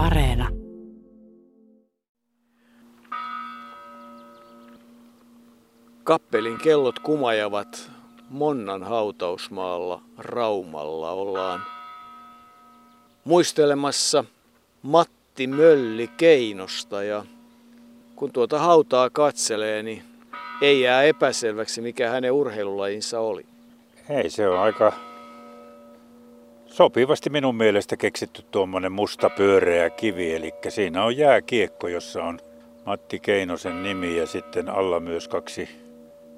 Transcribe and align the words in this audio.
Areena. 0.00 0.48
Kappelin 6.04 6.58
kellot 6.58 6.98
kumajavat 6.98 7.90
Monnan 8.30 8.82
hautausmaalla 8.82 10.02
Raumalla. 10.18 11.10
Ollaan 11.10 11.62
muistelemassa 13.24 14.24
Matti 14.82 15.46
Mölli 15.46 16.08
Keinosta 16.16 17.02
ja 17.02 17.24
kun 18.16 18.32
tuota 18.32 18.58
hautaa 18.58 19.10
katselee, 19.10 19.82
niin 19.82 20.02
ei 20.62 20.80
jää 20.80 21.02
epäselväksi, 21.02 21.80
mikä 21.80 22.10
hänen 22.10 22.32
urheilulajinsa 22.32 23.20
oli. 23.20 23.46
Ei, 24.08 24.30
se 24.30 24.48
on 24.48 24.58
aika 24.58 25.09
sopivasti 26.70 27.30
minun 27.30 27.54
mielestä 27.54 27.96
keksitty 27.96 28.42
tuommoinen 28.50 28.92
musta 28.92 29.30
pyöreä 29.30 29.90
kivi. 29.90 30.34
Eli 30.34 30.54
siinä 30.68 31.04
on 31.04 31.16
jääkiekko, 31.16 31.88
jossa 31.88 32.24
on 32.24 32.40
Matti 32.86 33.18
Keinosen 33.18 33.82
nimi 33.82 34.16
ja 34.16 34.26
sitten 34.26 34.68
alla 34.68 35.00
myös 35.00 35.28
kaksi 35.28 35.68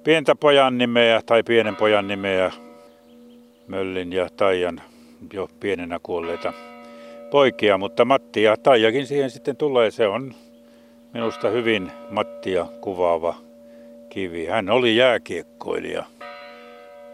pientä 0.05 0.35
pojan 0.35 0.79
nimeä 0.79 1.21
tai 1.27 1.43
pienen 1.43 1.77
pojan 1.77 2.09
nimeä. 2.09 2.53
Möllin 3.67 4.13
ja 4.13 4.29
Taijan 4.37 4.83
jo 5.33 5.49
pienenä 5.61 6.01
kuolleita 6.03 6.53
poikia, 7.31 7.79
mutta 7.79 8.05
Matti 8.05 8.43
ja 8.43 8.57
Taijakin 8.57 9.07
siihen 9.07 9.31
sitten 9.31 9.57
tulee. 9.57 9.91
Se 9.91 10.07
on 10.07 10.35
minusta 11.15 11.49
hyvin 11.49 11.93
Mattia 12.11 12.67
kuvaava 12.81 13.35
kivi. 14.09 14.47
Hän 14.47 14.71
oli 14.71 14.97
jääkiekkoilija. 14.97 16.05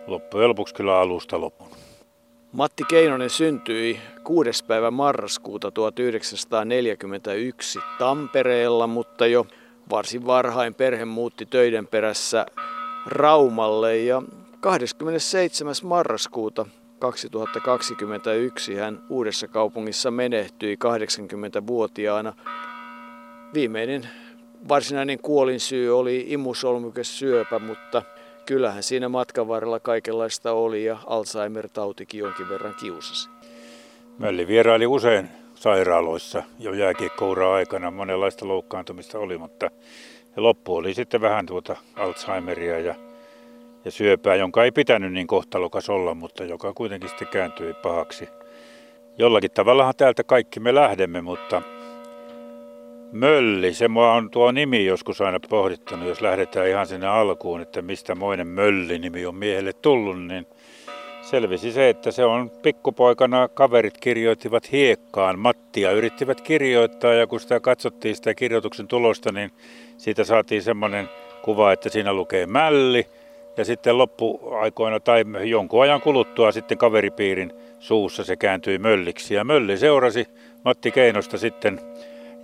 Loppujen 0.07 0.49
lopuksi 0.49 0.75
kyllä 0.75 0.99
alusta 0.99 1.41
lopun. 1.41 1.69
Matti 2.53 2.85
Keinonen 2.89 3.31
syntyi 3.31 4.01
6. 4.25 4.65
päivä 4.65 4.91
marraskuuta 4.91 5.71
1941 5.71 7.79
Tampereella, 7.99 8.87
mutta 8.87 9.27
jo 9.27 9.47
varsin 9.91 10.27
varhain 10.27 10.75
perhe 10.75 11.05
muutti 11.05 11.47
töiden 11.47 11.87
perässä 11.87 12.47
Raumalle 13.07 13.99
ja 13.99 14.23
27. 14.61 15.75
marraskuuta 15.85 16.67
2021 16.99 18.75
hän 18.75 19.03
uudessa 19.11 19.49
kaupungissa 19.49 20.11
menehtyi 20.11 20.79
80-vuotiaana. 20.85 22.33
Viimeinen 23.55 24.09
varsinainen 24.69 25.19
kuolinsyy 25.19 25.99
oli 25.99 26.25
imusolmukesyöpä, 26.29 27.59
mutta 27.59 28.03
kyllähän 28.49 28.83
siinä 28.83 29.09
matkan 29.09 29.49
varrella 29.49 29.81
kaikenlaista 29.81 30.53
oli 30.53 30.85
ja 30.85 30.99
Alzheimer-tautikin 31.07 32.21
jonkin 32.21 32.49
verran 32.49 32.75
kiusasi. 32.81 33.29
Mölli 34.19 34.47
vieraili 34.47 34.87
usein 34.87 35.29
sairaaloissa 35.55 36.43
jo 36.59 36.73
jääkiekkoura 36.73 37.55
aikana. 37.55 37.91
Monenlaista 37.91 38.49
loukkaantumista 38.49 39.19
oli, 39.19 39.39
mutta 39.39 39.71
loppu 40.37 40.77
oli 40.77 40.95
sitten 40.95 41.21
vähän 41.21 41.47
tuota 41.47 41.77
Alzheimeria 41.97 42.79
ja, 42.79 42.95
ja 43.85 43.91
syöpää, 43.91 44.35
jonka 44.35 44.65
ei 44.65 44.73
pitänyt 44.73 45.13
niin 45.13 45.27
kohtalokas 45.27 45.89
olla, 45.89 46.15
mutta 46.15 46.45
joka 46.45 46.73
kuitenkin 46.73 47.09
sitten 47.09 47.29
kääntyi 47.29 47.75
pahaksi. 47.75 48.29
Jollakin 49.19 49.51
tavallahan 49.51 49.95
täältä 49.97 50.25
kaikki 50.25 50.61
me 50.61 50.75
lähdemme, 50.75 51.21
mutta 51.21 51.63
Mölli, 53.13 53.75
se 53.75 53.89
mua 53.89 54.13
on 54.13 54.31
tuo 54.31 54.53
nimi 54.53 54.85
joskus 54.85 55.21
aina 55.21 55.41
pohdittanut, 55.49 56.09
jos 56.09 56.21
lähdetään 56.21 56.69
ihan 56.69 56.87
sinne 56.87 57.07
alkuun, 57.07 57.61
että 57.61 57.83
mistä 57.83 58.15
moinen 58.15 58.47
Mölli-nimi 58.47 59.27
on 59.27 59.35
miehelle 59.35 59.73
tullut, 59.73 60.23
niin 60.27 60.47
selvisi 61.23 61.73
se, 61.73 61.89
että 61.89 62.11
se 62.11 62.25
on 62.25 62.51
pikkupoikana 62.51 63.49
kaverit 63.49 63.99
kirjoittivat 63.99 64.73
hiekkaan. 64.73 65.39
Mattia 65.39 65.91
yrittivät 65.91 66.41
kirjoittaa 66.41 67.13
ja 67.13 67.27
kun 67.27 67.41
sitä 67.41 67.61
katsottiin 67.61 68.17
sitä 68.17 68.35
kirjoituksen 68.35 68.89
tulosta, 68.89 69.33
niin 69.33 69.51
siitä 69.97 70.25
saatiin 70.25 70.63
semmoinen 70.63 71.09
kuva, 71.43 71.73
että 71.73 71.89
siinä 71.89 72.13
lukee 72.13 72.47
Mälli. 72.47 73.07
Ja 73.57 73.65
sitten 73.65 73.99
loppuaikoina 73.99 75.01
tai 75.01 75.25
jonkun 75.45 75.83
ajan 75.83 76.01
kuluttua 76.01 76.53
sitten 76.53 76.79
kaveripiirin 76.79 77.53
suussa 77.79 78.25
se 78.25 78.37
kääntyi 78.37 78.79
mölliksi. 78.79 79.35
Ja 79.35 79.45
mölli 79.45 79.77
seurasi 79.77 80.27
Matti 80.65 80.91
Keinosta 80.91 81.39
sitten 81.39 81.81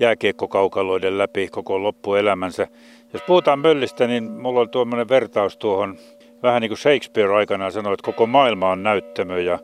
jääkiekkokaukaloiden 0.00 1.18
läpi 1.18 1.48
koko 1.48 1.82
loppuelämänsä. 1.82 2.68
Jos 3.12 3.22
puhutaan 3.22 3.58
möllistä, 3.58 4.06
niin 4.06 4.24
mulla 4.24 4.60
on 4.60 4.70
tuommoinen 4.70 5.08
vertaus 5.08 5.56
tuohon, 5.56 5.98
vähän 6.42 6.60
niin 6.60 6.70
kuin 6.70 6.78
Shakespeare 6.78 7.34
aikanaan 7.34 7.72
sanoi, 7.72 7.94
että 7.94 8.04
koko 8.04 8.26
maailma 8.26 8.70
on 8.70 8.82
näyttämö 8.82 9.40
ja, 9.40 9.58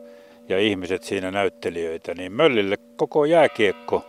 ja 0.49 0.59
ihmiset 0.59 1.03
siinä 1.03 1.31
näyttelijöitä, 1.31 2.13
niin 2.13 2.31
möllille 2.31 2.77
koko 2.95 3.25
jääkiekko 3.25 4.05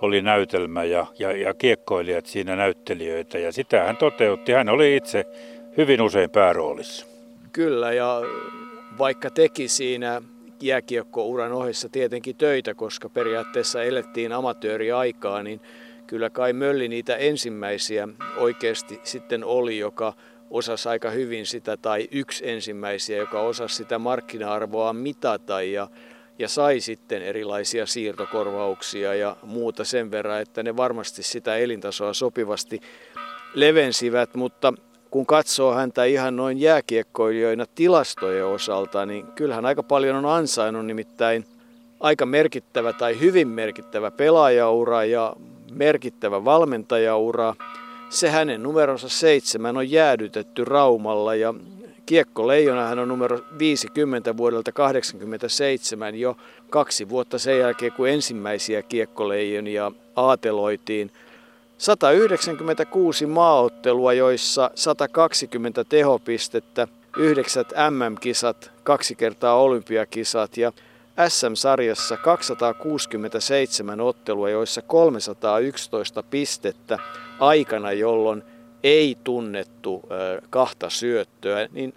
oli 0.00 0.22
näytelmä 0.22 0.84
ja, 0.84 1.06
ja, 1.18 1.32
ja 1.32 1.54
kiekkoilijat 1.54 2.26
siinä 2.26 2.56
näyttelijöitä 2.56 3.38
ja 3.38 3.52
sitä 3.52 3.84
hän 3.84 3.96
toteutti. 3.96 4.52
Hän 4.52 4.68
oli 4.68 4.96
itse 4.96 5.24
hyvin 5.76 6.02
usein 6.02 6.30
pääroolissa. 6.30 7.06
Kyllä 7.52 7.92
ja 7.92 8.20
vaikka 8.98 9.30
teki 9.30 9.68
siinä 9.68 10.22
jääkiekkouran 10.62 11.52
ohessa 11.52 11.88
tietenkin 11.88 12.36
töitä, 12.36 12.74
koska 12.74 13.08
periaatteessa 13.08 13.82
elettiin 13.82 14.32
amatööriaikaa, 14.32 15.42
niin 15.42 15.60
kyllä 16.06 16.30
kai 16.30 16.52
Mölli 16.52 16.88
niitä 16.88 17.16
ensimmäisiä 17.16 18.08
oikeasti 18.36 19.00
sitten 19.02 19.44
oli, 19.44 19.78
joka 19.78 20.12
osasi 20.50 20.88
aika 20.88 21.10
hyvin 21.10 21.46
sitä, 21.46 21.76
tai 21.76 22.08
yksi 22.10 22.48
ensimmäisiä, 22.50 23.16
joka 23.16 23.40
osasi 23.40 23.74
sitä 23.74 23.98
markkina-arvoa 23.98 24.92
mitata 24.92 25.62
ja, 25.62 25.88
ja 26.38 26.48
sai 26.48 26.80
sitten 26.80 27.22
erilaisia 27.22 27.86
siirtokorvauksia 27.86 29.14
ja 29.14 29.36
muuta 29.42 29.84
sen 29.84 30.10
verran, 30.10 30.40
että 30.40 30.62
ne 30.62 30.76
varmasti 30.76 31.22
sitä 31.22 31.56
elintasoa 31.56 32.12
sopivasti 32.12 32.80
levensivät, 33.54 34.34
mutta 34.34 34.72
kun 35.14 35.26
katsoo 35.26 35.74
häntä 35.74 36.04
ihan 36.04 36.36
noin 36.36 36.60
jääkiekkoilijoina 36.60 37.66
tilastojen 37.74 38.46
osalta, 38.46 39.06
niin 39.06 39.26
kyllähän 39.26 39.66
aika 39.66 39.82
paljon 39.82 40.16
on 40.16 40.26
ansainnut 40.26 40.86
nimittäin 40.86 41.44
aika 42.00 42.26
merkittävä 42.26 42.92
tai 42.92 43.20
hyvin 43.20 43.48
merkittävä 43.48 44.10
pelaajaura 44.10 45.04
ja 45.04 45.36
merkittävä 45.72 46.44
valmentajaura. 46.44 47.54
Se 48.10 48.30
hänen 48.30 48.62
numeronsa 48.62 49.08
seitsemän 49.08 49.76
on 49.76 49.90
jäädytetty 49.90 50.64
Raumalla 50.64 51.34
ja 51.34 51.54
Kiekko 52.06 52.46
Leijona 52.46 52.86
hän 52.88 52.98
on 52.98 53.08
numero 53.08 53.40
50 53.58 54.36
vuodelta 54.36 54.72
87 54.72 56.14
jo 56.14 56.36
kaksi 56.70 57.08
vuotta 57.08 57.38
sen 57.38 57.58
jälkeen, 57.58 57.92
kun 57.92 58.08
ensimmäisiä 58.08 58.82
kiekkoleijonia 58.82 59.92
aateloitiin– 60.16 61.10
196 61.78 63.26
maaottelua, 63.26 64.12
joissa 64.12 64.70
120 64.74 65.84
tehopistettä, 65.84 66.88
yhdeksät 67.16 67.72
MM-kisat, 67.90 68.70
kaksi 68.82 69.14
kertaa 69.14 69.54
olympiakisat 69.54 70.56
ja 70.56 70.72
SM-sarjassa 71.28 72.16
267 72.16 74.00
ottelua, 74.00 74.50
joissa 74.50 74.82
311 74.82 76.22
pistettä 76.22 76.98
aikana, 77.40 77.92
jolloin 77.92 78.42
ei 78.82 79.18
tunnettu 79.24 80.02
kahta 80.50 80.90
syöttöä, 80.90 81.68
niin 81.72 81.94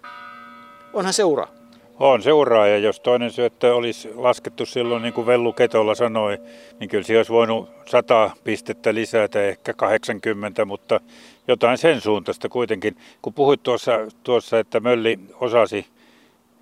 onhan 0.92 1.12
se 1.12 1.24
ura. 1.24 1.57
On 2.00 2.22
seuraaja. 2.22 2.78
Jos 2.78 3.00
toinen 3.00 3.30
syöttö 3.30 3.74
olisi 3.74 4.10
laskettu 4.14 4.66
silloin, 4.66 5.02
niin 5.02 5.12
kuin 5.12 5.26
Vellu 5.26 5.52
Ketola 5.52 5.94
sanoi, 5.94 6.38
niin 6.80 6.90
kyllä 6.90 7.04
se 7.04 7.16
olisi 7.16 7.32
voinut 7.32 7.68
100 7.86 8.30
pistettä 8.44 8.94
lisätä, 8.94 9.42
ehkä 9.42 9.74
80, 9.74 10.64
mutta 10.64 11.00
jotain 11.48 11.78
sen 11.78 12.00
suuntaista 12.00 12.48
kuitenkin. 12.48 12.96
Kun 13.22 13.34
puhuit 13.34 13.62
tuossa, 13.62 13.92
tuossa 14.22 14.58
että 14.58 14.80
Mölli 14.80 15.18
osasi 15.40 15.86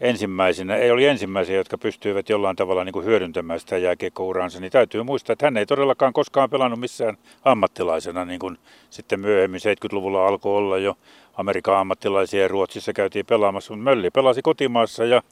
ensimmäisenä, 0.00 0.76
ei 0.76 0.90
oli 0.90 1.06
ensimmäisiä, 1.06 1.56
jotka 1.56 1.78
pystyivät 1.78 2.28
jollain 2.28 2.56
tavalla 2.56 2.84
niin 2.84 2.92
kuin 2.92 3.04
hyödyntämään 3.04 3.60
sitä 3.60 3.78
jääkiekkouransa, 3.78 4.60
niin 4.60 4.72
täytyy 4.72 5.02
muistaa, 5.02 5.32
että 5.32 5.46
hän 5.46 5.56
ei 5.56 5.66
todellakaan 5.66 6.12
koskaan 6.12 6.50
pelannut 6.50 6.81
missään 6.81 7.16
ammattilaisena, 7.44 8.25
niin 8.25 8.40
kuin 8.40 8.58
sitten 8.90 9.20
myöhemmin 9.20 9.60
70-luvulla 9.60 10.26
alkoi 10.26 10.56
olla 10.56 10.78
jo 10.78 10.98
Amerikan 11.34 11.76
ammattilaisia 11.76 12.43
ja 12.43 12.48
Ruotsissa 12.48 12.93
käytiin 12.93 13.26
pelaamassa, 13.26 13.72
mutta 13.75 13.84
Mölli 13.84 14.10
pelasi 14.10 14.43
kotimaassa 14.43 15.04
ja 15.04 15.22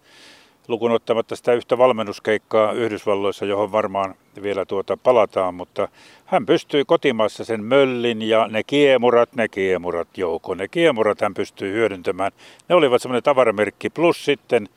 lukun 0.69 0.93
ottamatta 0.93 1.37
sitä 1.37 1.53
yhtä 1.53 1.79
valmennuskeikkaa 1.79 2.73
Yhdysvalloissa, 2.73 3.45
johon 3.45 3.73
varmaan 3.73 4.15
vielä 4.43 4.65
tuota 4.65 4.97
palataan, 4.97 5.55
mutta 5.55 5.89
hän 6.25 6.47
pystyi 6.47 6.85
kotimaassa 6.87 7.45
sen 7.45 7.65
möllin 7.65 8.23
ja 8.23 8.49
ne 8.49 8.63
kiemurat, 8.63 9.35
ne 9.35 9.49
kiemurat 9.49 10.19
joukko, 10.19 10.55
ne 10.55 10.69
kiemurat 10.69 11.21
hän 11.21 11.35
pystyi 11.35 11.73
hyödyntämään. 11.73 12.33
Ne 12.69 12.75
olivat 12.75 13.03
semmoinen 13.03 13.23
tavaramerkki 13.23 13.91
plus 13.91 14.25
sitten, 14.25 14.69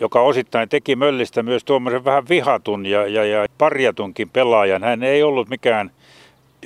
joka 0.00 0.20
osittain 0.20 0.68
teki 0.68 0.96
möllistä 0.96 1.42
myös 1.42 1.64
tuommoisen 1.64 2.04
vähän 2.04 2.28
vihatun 2.28 2.86
ja, 2.86 3.06
ja, 3.06 3.24
ja 3.24 3.46
parjatunkin 3.58 4.30
pelaajan. 4.30 4.82
Hän 4.82 5.02
ei 5.02 5.22
ollut 5.22 5.48
mikään 5.48 5.90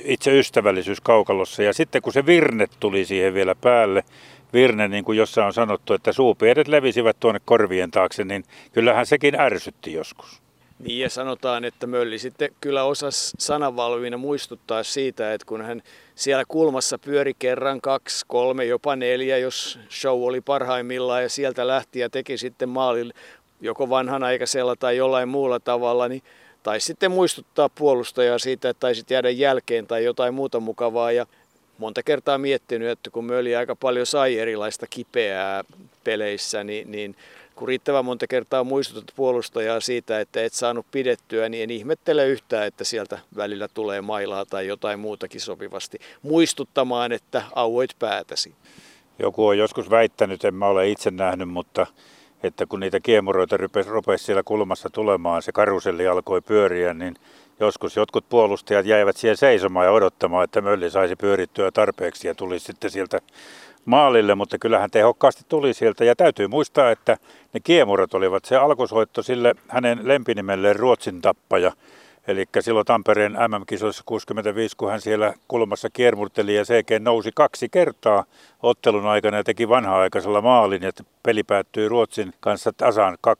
itse 0.03 0.39
ystävällisyys 0.39 1.01
kaukalossa 1.01 1.63
ja 1.63 1.73
sitten 1.73 2.01
kun 2.01 2.13
se 2.13 2.25
virne 2.25 2.67
tuli 2.79 3.05
siihen 3.05 3.33
vielä 3.33 3.55
päälle, 3.55 4.03
virne, 4.53 4.87
niin 4.87 5.03
kuin 5.03 5.17
jossa 5.17 5.45
on 5.45 5.53
sanottu, 5.53 5.93
että 5.93 6.11
suupiedet 6.11 6.67
levisivät 6.67 7.17
tuonne 7.19 7.41
korvien 7.45 7.91
taakse, 7.91 8.23
niin 8.23 8.43
kyllähän 8.73 9.05
sekin 9.05 9.39
ärsytti 9.39 9.93
joskus. 9.93 10.41
Niin 10.79 10.99
ja 10.99 11.09
sanotaan, 11.09 11.65
että 11.65 11.87
Mölli 11.87 12.19
sitten 12.19 12.49
kyllä 12.61 12.83
osasi 12.83 13.31
sananvalmiina 13.39 14.17
muistuttaa 14.17 14.83
siitä, 14.83 15.33
että 15.33 15.45
kun 15.45 15.61
hän 15.61 15.81
siellä 16.15 16.43
kulmassa 16.47 16.97
pyöri 16.97 17.33
kerran, 17.39 17.81
kaksi, 17.81 18.25
kolme, 18.27 18.65
jopa 18.65 18.95
neljä, 18.95 19.37
jos 19.37 19.79
show 19.89 20.23
oli 20.23 20.41
parhaimmillaan 20.41 21.23
ja 21.23 21.29
sieltä 21.29 21.67
lähti 21.67 21.99
ja 21.99 22.09
teki 22.09 22.37
sitten 22.37 22.69
maalille 22.69 23.13
joko 23.61 23.89
vanhana 23.89 24.25
aikaisella 24.25 24.75
tai 24.75 24.97
jollain 24.97 25.29
muulla 25.29 25.59
tavalla, 25.59 26.07
niin 26.07 26.23
tai 26.63 26.79
sitten 26.79 27.11
muistuttaa 27.11 27.69
puolustajaa 27.69 28.39
siitä, 28.39 28.69
että 28.69 28.79
taisit 28.79 29.11
jäädä 29.11 29.29
jälkeen 29.29 29.87
tai 29.87 30.03
jotain 30.03 30.33
muuta 30.33 30.59
mukavaa. 30.59 31.11
Ja 31.11 31.25
monta 31.79 32.03
kertaa 32.03 32.37
miettinyt, 32.37 32.89
että 32.89 33.09
kun 33.09 33.25
Möli 33.25 33.55
aika 33.55 33.75
paljon 33.75 34.05
sai 34.05 34.39
erilaista 34.39 34.87
kipeää 34.89 35.63
peleissä, 36.03 36.63
niin, 36.63 36.91
niin 36.91 37.15
kun 37.55 37.67
riittävän 37.67 38.05
monta 38.05 38.27
kertaa 38.27 38.63
muistutat 38.63 39.15
puolustajaa 39.15 39.79
siitä, 39.79 40.19
että 40.19 40.43
et 40.43 40.53
saanut 40.53 40.85
pidettyä, 40.91 41.49
niin 41.49 41.63
en 41.63 41.69
ihmettele 41.69 42.27
yhtään, 42.27 42.67
että 42.67 42.83
sieltä 42.83 43.19
välillä 43.35 43.67
tulee 43.67 44.01
mailaa 44.01 44.45
tai 44.45 44.67
jotain 44.67 44.99
muutakin 44.99 45.41
sopivasti 45.41 45.99
muistuttamaan, 46.21 47.11
että 47.11 47.43
auoit 47.55 47.91
päätäsi. 47.99 48.53
Joku 49.19 49.47
on 49.47 49.57
joskus 49.57 49.89
väittänyt, 49.89 50.45
en 50.45 50.55
mä 50.55 50.65
ole 50.65 50.89
itse 50.89 51.11
nähnyt, 51.11 51.49
mutta 51.49 51.87
että 52.43 52.65
kun 52.65 52.79
niitä 52.79 52.99
kiemuroita 52.99 53.57
rupesi, 53.87 54.25
siellä 54.25 54.43
kulmassa 54.43 54.89
tulemaan, 54.89 55.41
se 55.41 55.51
karuselli 55.51 56.07
alkoi 56.07 56.41
pyöriä, 56.41 56.93
niin 56.93 57.15
joskus 57.59 57.95
jotkut 57.95 58.25
puolustajat 58.29 58.85
jäivät 58.85 59.17
siihen 59.17 59.37
seisomaan 59.37 59.85
ja 59.85 59.91
odottamaan, 59.91 60.43
että 60.43 60.61
mölli 60.61 60.89
saisi 60.89 61.15
pyörittyä 61.15 61.71
tarpeeksi 61.71 62.27
ja 62.27 62.35
tuli 62.35 62.59
sitten 62.59 62.91
sieltä 62.91 63.19
maalille, 63.85 64.35
mutta 64.35 64.57
kyllähän 64.57 64.91
tehokkaasti 64.91 65.43
tuli 65.49 65.73
sieltä. 65.73 66.05
Ja 66.05 66.15
täytyy 66.15 66.47
muistaa, 66.47 66.91
että 66.91 67.17
ne 67.53 67.59
kiemurot 67.59 68.13
olivat 68.13 68.45
se 68.45 68.55
alkusoitto 68.55 69.23
sille 69.23 69.55
hänen 69.67 69.99
lempinimelleen 70.03 70.75
Ruotsin 70.75 71.21
tappaja. 71.21 71.71
Eli 72.27 72.45
silloin 72.59 72.85
Tampereen 72.85 73.31
MM-kisoissa 73.31 74.03
65, 74.05 74.77
kun 74.77 74.91
hän 74.91 75.01
siellä 75.01 75.33
kulmassa 75.47 75.89
kiermurteli 75.93 76.55
ja 76.55 76.63
CG 76.63 76.89
nousi 76.99 77.31
kaksi 77.35 77.69
kertaa 77.69 78.25
ottelun 78.63 79.07
aikana 79.07 79.37
ja 79.37 79.43
teki 79.43 79.69
vanha-aikaisella 79.69 80.41
maalin, 80.41 80.83
että 80.83 81.03
peli 81.23 81.43
päättyi 81.43 81.89
Ruotsin 81.89 82.33
kanssa 82.39 82.73
tasan 82.73 83.17
2-2. 83.27 83.33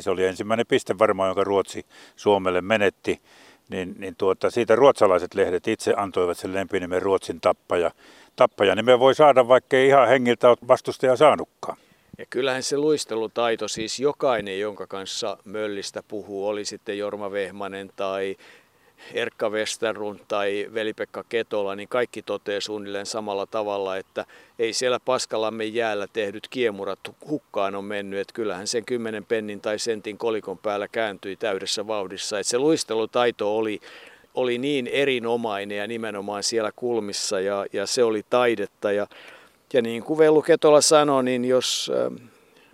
Se 0.00 0.10
oli 0.10 0.24
ensimmäinen 0.24 0.66
piste 0.66 0.98
varmaan, 0.98 1.28
jonka 1.28 1.44
Ruotsi 1.44 1.86
Suomelle 2.16 2.60
menetti. 2.60 3.20
Niin, 3.70 3.94
niin 3.98 4.16
tuota, 4.16 4.50
siitä 4.50 4.76
ruotsalaiset 4.76 5.34
lehdet 5.34 5.68
itse 5.68 5.94
antoivat 5.96 6.38
sen 6.38 6.54
lempinimen 6.54 7.02
Ruotsin 7.02 7.40
tappaja. 7.40 7.90
Tappaja 8.36 8.74
nimen 8.74 8.98
voi 8.98 9.14
saada, 9.14 9.48
vaikka 9.48 9.76
ei 9.76 9.86
ihan 9.86 10.08
hengiltä 10.08 10.48
ole 10.48 10.56
vastustaja 10.68 11.16
saanutkaan. 11.16 11.76
Ja 12.18 12.26
kyllähän 12.30 12.62
se 12.62 12.76
luistelutaito, 12.76 13.68
siis 13.68 14.00
jokainen, 14.00 14.60
jonka 14.60 14.86
kanssa 14.86 15.38
Möllistä 15.44 16.02
puhuu, 16.08 16.48
oli 16.48 16.64
sitten 16.64 16.98
Jorma 16.98 17.32
Vehmanen 17.32 17.90
tai 17.96 18.36
Erkka 19.14 19.50
Westerun 19.50 20.20
tai 20.28 20.66
Veli-Pekka 20.74 21.24
Ketola, 21.28 21.76
niin 21.76 21.88
kaikki 21.88 22.22
toteaa 22.22 22.60
suunnilleen 22.60 23.06
samalla 23.06 23.46
tavalla, 23.46 23.96
että 23.96 24.26
ei 24.58 24.72
siellä 24.72 25.00
Paskalamme 25.00 25.64
jäällä 25.64 26.06
tehdyt 26.12 26.48
kiemurat 26.48 26.98
hukkaan 27.28 27.74
on 27.74 27.84
mennyt, 27.84 28.20
että 28.20 28.34
kyllähän 28.34 28.66
sen 28.66 28.84
kymmenen 28.84 29.24
pennin 29.24 29.60
tai 29.60 29.78
sentin 29.78 30.18
kolikon 30.18 30.58
päällä 30.58 30.88
kääntyi 30.88 31.36
täydessä 31.36 31.86
vauhdissa, 31.86 32.38
että 32.38 32.50
se 32.50 32.58
luistelutaito 32.58 33.56
oli, 33.56 33.80
oli 34.34 34.58
niin 34.58 34.86
erinomainen 34.86 35.78
ja 35.78 35.86
nimenomaan 35.86 36.42
siellä 36.42 36.72
kulmissa 36.76 37.40
ja, 37.40 37.66
ja 37.72 37.86
se 37.86 38.04
oli 38.04 38.22
taidetta. 38.30 38.92
Ja 38.92 39.06
ja 39.72 39.82
niin 39.82 40.02
kuin 40.02 40.18
Vellu 40.18 40.42
Ketola 40.42 40.80
sanoi, 40.80 41.24
niin 41.24 41.44
jos 41.44 41.90
ähm, 41.94 42.14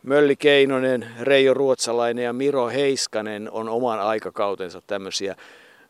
Mölli 0.02 0.36
Keinonen, 0.36 1.06
Reijo 1.20 1.54
Ruotsalainen 1.54 2.24
ja 2.24 2.32
Miro 2.32 2.68
Heiskanen 2.68 3.50
on 3.50 3.68
oman 3.68 4.00
aikakautensa 4.00 4.82
tämmöisiä 4.86 5.36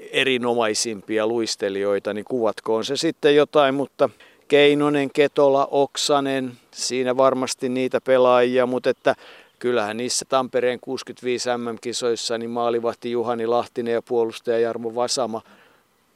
erinomaisimpia 0.00 1.26
luistelijoita, 1.26 2.14
niin 2.14 2.24
kuvatkoon 2.24 2.84
se 2.84 2.96
sitten 2.96 3.36
jotain, 3.36 3.74
mutta 3.74 4.10
Keinonen, 4.48 5.10
Ketola, 5.10 5.68
Oksanen, 5.70 6.52
siinä 6.70 7.16
varmasti 7.16 7.68
niitä 7.68 8.00
pelaajia, 8.00 8.66
mutta 8.66 8.90
että 8.90 9.14
kyllähän 9.58 9.96
niissä 9.96 10.24
Tampereen 10.28 10.80
65 10.80 11.48
MM-kisoissa 11.56 12.38
niin 12.38 12.50
maalivahti 12.50 13.10
Juhani 13.10 13.46
Lahtinen 13.46 13.94
ja 13.94 14.02
puolustaja 14.02 14.58
Jarmo 14.58 14.94
Vasama, 14.94 15.42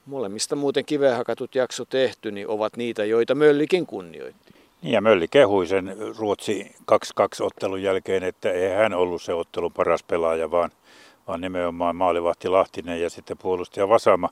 molemmista 0.07 0.57
muuten 0.57 0.85
kivehakatut 0.85 1.55
jakso 1.55 1.85
tehty, 1.85 2.31
niin 2.31 2.49
ovat 2.49 2.77
niitä, 2.77 3.05
joita 3.05 3.35
Möllikin 3.35 3.87
kunnioitti. 3.87 4.55
Niin 4.83 4.93
ja 4.93 5.01
Mölli 5.01 5.29
kehui 5.29 5.67
sen 5.67 5.97
Ruotsi 6.19 6.73
2-2 6.93 6.97
ottelun 7.41 7.83
jälkeen, 7.83 8.23
että 8.25 8.53
ei 8.53 8.71
hän 8.71 8.95
ollut 8.95 9.23
se 9.23 9.35
ottelun 9.35 9.73
paras 9.73 10.03
pelaaja, 10.03 10.51
vaan, 10.51 10.71
vaan 11.29 11.41
nimenomaan 11.41 11.97
maalivahti 11.97 12.49
Lahtinen 12.49 13.03
ja 13.03 13.11
sitten 13.11 13.39
puolustaja 13.39 13.89
Vasama. 13.89 14.29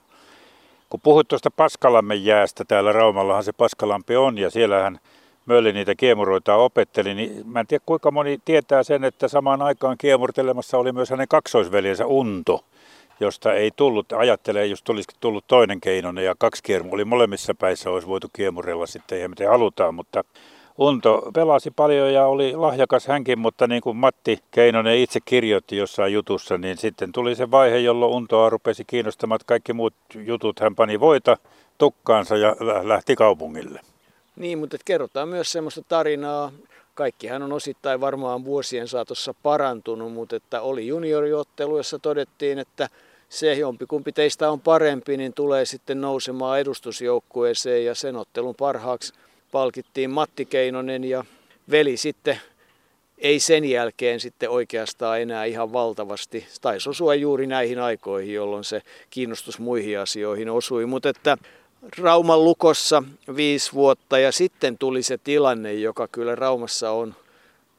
Kun 0.90 1.00
puhuit 1.00 1.28
tuosta 1.28 1.50
Paskalammen 1.50 2.24
jäästä, 2.24 2.64
täällä 2.64 2.92
Raumallahan 2.92 3.44
se 3.44 3.52
Paskalampi 3.52 4.16
on 4.16 4.38
ja 4.38 4.50
siellähän 4.50 4.98
Mölli 5.46 5.72
niitä 5.72 5.94
kiemuroita 5.94 6.54
opetteli, 6.54 7.14
niin 7.14 7.42
mä 7.46 7.60
en 7.60 7.66
tiedä 7.66 7.82
kuinka 7.86 8.10
moni 8.10 8.38
tietää 8.44 8.82
sen, 8.82 9.04
että 9.04 9.28
samaan 9.28 9.62
aikaan 9.62 9.98
kiemurtelemassa 9.98 10.78
oli 10.78 10.92
myös 10.92 11.10
hänen 11.10 11.28
kaksoisveljensä 11.28 12.06
Unto 12.06 12.64
josta 13.20 13.52
ei 13.52 13.70
tullut, 13.76 14.12
ajattelee, 14.12 14.66
jos 14.66 14.82
tulisikin 14.82 15.16
tullut 15.20 15.44
toinen 15.46 15.80
keinonen 15.80 16.24
ja 16.24 16.34
kaksi 16.38 16.62
kiermu 16.62 16.94
oli 16.94 17.04
molemmissa 17.04 17.54
päissä, 17.54 17.90
olisi 17.90 18.08
voitu 18.08 18.28
kiemurella 18.32 18.86
sitten, 18.86 19.18
ei 19.18 19.28
miten 19.28 19.48
halutaan, 19.48 19.94
mutta 19.94 20.24
Unto 20.78 21.30
pelasi 21.34 21.70
paljon 21.70 22.12
ja 22.12 22.26
oli 22.26 22.56
lahjakas 22.56 23.06
hänkin, 23.06 23.38
mutta 23.38 23.66
niin 23.66 23.82
kuin 23.82 23.96
Matti 23.96 24.38
Keinonen 24.50 24.98
itse 24.98 25.20
kirjoitti 25.24 25.76
jossain 25.76 26.12
jutussa, 26.12 26.58
niin 26.58 26.76
sitten 26.76 27.12
tuli 27.12 27.34
se 27.34 27.50
vaihe, 27.50 27.78
jolloin 27.78 28.12
Untoa 28.12 28.50
rupesi 28.50 28.84
kiinnostamaan, 28.84 29.40
kaikki 29.46 29.72
muut 29.72 29.94
jutut 30.14 30.60
hän 30.60 30.74
pani 30.74 31.00
voita 31.00 31.36
tukkaansa 31.78 32.36
ja 32.36 32.56
lähti 32.82 33.16
kaupungille. 33.16 33.80
Niin, 34.36 34.58
mutta 34.58 34.76
kerrotaan 34.84 35.28
myös 35.28 35.52
semmoista 35.52 35.82
tarinaa. 35.88 36.52
Kaikkihan 36.94 37.42
on 37.42 37.52
osittain 37.52 38.00
varmaan 38.00 38.44
vuosien 38.44 38.88
saatossa 38.88 39.34
parantunut, 39.42 40.12
mutta 40.12 40.36
että 40.36 40.60
oli 40.60 40.86
junioriottelu, 40.86 41.76
jossa 41.76 41.98
todettiin, 41.98 42.58
että 42.58 42.88
se 43.28 43.54
jompikumpi 43.54 44.12
teistä 44.12 44.50
on 44.50 44.60
parempi, 44.60 45.16
niin 45.16 45.32
tulee 45.32 45.64
sitten 45.64 46.00
nousemaan 46.00 46.60
edustusjoukkueeseen 46.60 47.84
ja 47.84 47.94
sen 47.94 48.16
ottelun 48.16 48.54
parhaaksi 48.54 49.12
palkittiin 49.52 50.10
Matti 50.10 50.44
Keinonen 50.44 51.04
ja 51.04 51.24
veli 51.70 51.96
sitten 51.96 52.40
ei 53.18 53.40
sen 53.40 53.64
jälkeen 53.64 54.20
sitten 54.20 54.50
oikeastaan 54.50 55.20
enää 55.20 55.44
ihan 55.44 55.72
valtavasti. 55.72 56.46
Taisi 56.60 56.90
osua 56.90 57.14
juuri 57.14 57.46
näihin 57.46 57.78
aikoihin, 57.78 58.34
jolloin 58.34 58.64
se 58.64 58.82
kiinnostus 59.10 59.58
muihin 59.58 60.00
asioihin 60.00 60.50
osui. 60.50 60.86
Mutta 60.86 61.08
että 61.08 61.38
Rauman 61.98 62.44
lukossa 62.44 63.02
viisi 63.36 63.72
vuotta 63.72 64.18
ja 64.18 64.32
sitten 64.32 64.78
tuli 64.78 65.02
se 65.02 65.18
tilanne, 65.18 65.74
joka 65.74 66.08
kyllä 66.08 66.34
Raumassa 66.34 66.90
on 66.90 67.14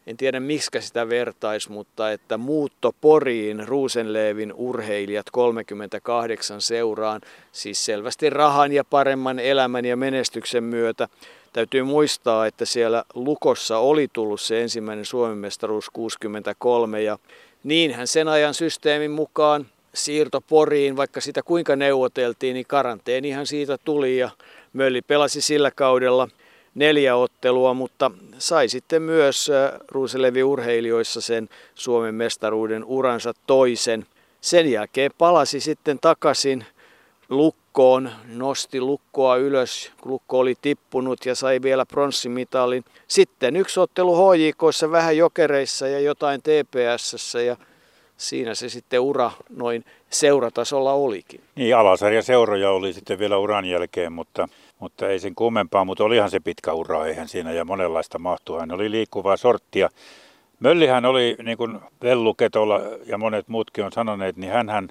en 0.10 0.18
tiedä 0.18 0.40
miksi 0.40 0.70
sitä 0.80 1.10
vertais, 1.10 1.70
mutta 1.70 2.12
että 2.12 2.38
muutto 2.38 2.96
Poriin 3.02 3.68
Ruusenleevin 3.68 4.54
urheilijat 4.54 5.26
38 5.32 6.62
seuraan, 6.62 7.22
siis 7.52 7.86
selvästi 7.86 8.30
rahan 8.30 8.72
ja 8.72 8.84
paremman 8.84 9.40
elämän 9.40 9.86
ja 9.86 9.98
menestyksen 9.98 10.64
myötä. 10.64 11.08
Täytyy 11.54 11.84
muistaa, 11.84 12.46
että 12.46 12.66
siellä 12.66 13.04
Lukossa 13.14 13.78
oli 13.78 14.08
tullut 14.14 14.42
se 14.42 14.62
ensimmäinen 14.62 15.06
Suomen 15.06 15.38
mestaruus 15.38 15.90
63 15.90 17.04
ja 17.04 17.18
niinhän 17.64 18.08
sen 18.08 18.28
ajan 18.28 18.54
systeemin 18.54 19.12
mukaan 19.12 19.66
siirto 19.94 20.42
Poriin, 20.42 20.98
vaikka 20.98 21.22
sitä 21.22 21.44
kuinka 21.44 21.76
neuvoteltiin, 21.76 22.54
niin 22.54 22.68
karanteenihan 22.68 23.48
siitä 23.48 23.78
tuli 23.78 24.18
ja 24.18 24.30
Mölli 24.74 25.02
pelasi 25.02 25.42
sillä 25.42 25.72
kaudella– 25.72 26.28
neljä 26.76 27.16
ottelua, 27.16 27.74
mutta 27.74 28.12
sai 28.38 28.70
sitten 28.70 29.02
myös 29.02 29.50
äh, 29.50 29.80
Ruuselevi 29.88 30.44
urheilijoissa 30.44 31.22
sen 31.22 31.50
Suomen 31.76 32.16
mestaruuden 32.16 32.84
uransa 32.86 33.34
toisen. 33.48 34.06
Sen 34.42 34.72
jälkeen 34.72 35.12
palasi 35.18 35.60
sitten 35.60 36.00
takaisin 36.02 36.66
lukkoon, 37.30 38.12
nosti 38.28 38.82
lukkoa 38.82 39.36
ylös, 39.36 39.92
lukko 40.06 40.40
oli 40.40 40.56
tippunut 40.62 41.26
ja 41.26 41.36
sai 41.36 41.62
vielä 41.62 41.86
pronssimitalin. 41.86 42.86
Sitten 43.08 43.56
yksi 43.56 43.80
ottelu 43.80 44.32
HJKissa, 44.32 44.92
vähän 44.92 45.18
jokereissa 45.18 45.88
ja 45.88 46.00
jotain 46.00 46.42
TPSssä 46.42 47.42
ja 47.42 47.58
siinä 48.18 48.56
se 48.56 48.70
sitten 48.70 49.00
ura 49.00 49.32
noin 49.50 49.86
seuratasolla 50.10 50.94
olikin. 50.94 51.42
Niin, 51.56 51.76
alasarja 51.76 52.22
seuroja 52.22 52.72
oli 52.72 52.94
sitten 52.94 53.20
vielä 53.20 53.38
uran 53.38 53.66
jälkeen, 53.66 54.14
mutta 54.14 54.48
mutta 54.80 55.10
ei 55.10 55.20
sen 55.20 55.36
kummempaa, 55.36 55.86
mutta 55.86 56.04
olihan 56.04 56.32
se 56.32 56.40
pitkä 56.40 56.74
ura, 56.74 57.06
eihän 57.06 57.28
siinä 57.28 57.52
ja 57.52 57.66
monenlaista 57.66 58.20
mahtuu. 58.20 58.60
Hän 58.60 58.72
oli 58.72 58.92
liikkuvaa 58.92 59.38
sorttia. 59.38 59.90
Möllihän 60.60 61.06
oli, 61.06 61.36
niin 61.44 61.58
kuin 61.58 61.80
Vellu 62.04 62.34
Ketola 62.34 62.82
ja 63.06 63.18
monet 63.18 63.48
muutkin 63.48 63.86
on 63.86 63.92
sanoneet, 63.92 64.38
niin 64.38 64.52
hän 64.52 64.90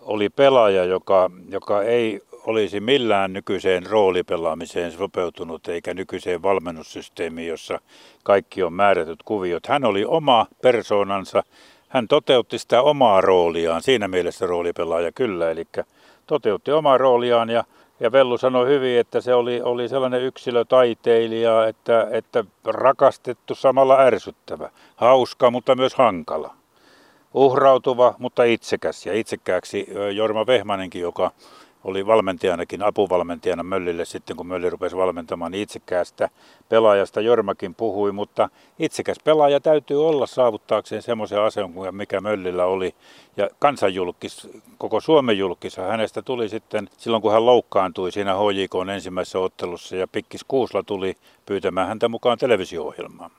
oli 0.00 0.28
pelaaja, 0.28 0.84
joka, 0.84 1.30
joka 1.48 1.82
ei 1.82 2.20
olisi 2.32 2.80
millään 2.80 3.32
nykyiseen 3.32 3.86
roolipelaamiseen 3.86 4.92
sopeutunut 4.92 5.68
eikä 5.68 5.94
nykyiseen 5.94 6.42
valmennussysteemiin, 6.42 7.48
jossa 7.48 7.80
kaikki 8.22 8.62
on 8.62 8.72
määrätyt 8.72 9.22
kuviot. 9.24 9.66
Hän 9.66 9.84
oli 9.84 10.04
oma 10.04 10.46
persoonansa, 10.62 11.42
hän 11.88 12.08
toteutti 12.08 12.58
sitä 12.58 12.82
omaa 12.82 13.20
rooliaan, 13.20 13.82
siinä 13.82 14.08
mielessä 14.08 14.46
roolipelaaja 14.46 15.12
kyllä, 15.12 15.50
eli 15.50 15.64
toteutti 16.26 16.72
omaa 16.72 16.98
rooliaan 16.98 17.50
ja, 17.50 17.64
ja 18.00 18.12
Vellu 18.12 18.38
sanoi 18.38 18.68
hyvin, 18.68 18.98
että 18.98 19.20
se 19.20 19.34
oli, 19.34 19.62
oli 19.62 19.88
sellainen 19.88 20.22
yksilötaiteilija, 20.22 21.66
että, 21.66 22.06
että 22.10 22.44
rakastettu 22.64 23.54
samalla 23.54 23.98
ärsyttävä, 23.98 24.70
hauska, 24.96 25.50
mutta 25.50 25.74
myös 25.74 25.94
hankala. 25.94 26.54
Uhrautuva, 27.34 28.14
mutta 28.18 28.44
itsekäs 28.44 29.06
ja 29.06 29.14
itsekkääksi 29.14 29.86
Jorma 30.14 30.46
Vehmanenkin, 30.46 31.02
joka 31.02 31.30
oli 31.84 32.06
valmentajanakin, 32.06 32.82
apuvalmentajana 32.82 33.62
Möllille 33.62 34.04
sitten, 34.04 34.36
kun 34.36 34.46
Mölli 34.46 34.70
rupesi 34.70 34.96
valmentamaan 34.96 35.52
niin 35.52 35.68
pelaajasta 36.68 37.20
Jormakin 37.20 37.74
puhui, 37.74 38.12
mutta 38.12 38.48
itsekäs 38.78 39.16
pelaaja 39.24 39.60
täytyy 39.60 40.08
olla 40.08 40.26
saavuttaakseen 40.26 41.02
semmoisen 41.02 41.40
aseman 41.40 41.72
kuin 41.72 41.94
mikä 41.94 42.20
Möllillä 42.20 42.64
oli. 42.64 42.94
Ja 43.36 43.48
kansanjulkis, 43.58 44.48
koko 44.78 45.00
Suomen 45.00 45.38
julkis, 45.38 45.76
hänestä 45.76 46.22
tuli 46.22 46.48
sitten 46.48 46.88
silloin, 46.98 47.22
kun 47.22 47.32
hän 47.32 47.46
loukkaantui 47.46 48.12
siinä 48.12 48.34
HJK 48.34 48.88
ensimmäisessä 48.94 49.38
ottelussa 49.38 49.96
ja 49.96 50.08
Pikkis 50.08 50.44
Kuusla 50.48 50.82
tuli 50.82 51.16
pyytämään 51.46 51.88
häntä 51.88 52.08
mukaan 52.08 52.38
televisio-ohjelmaan. 52.38 53.30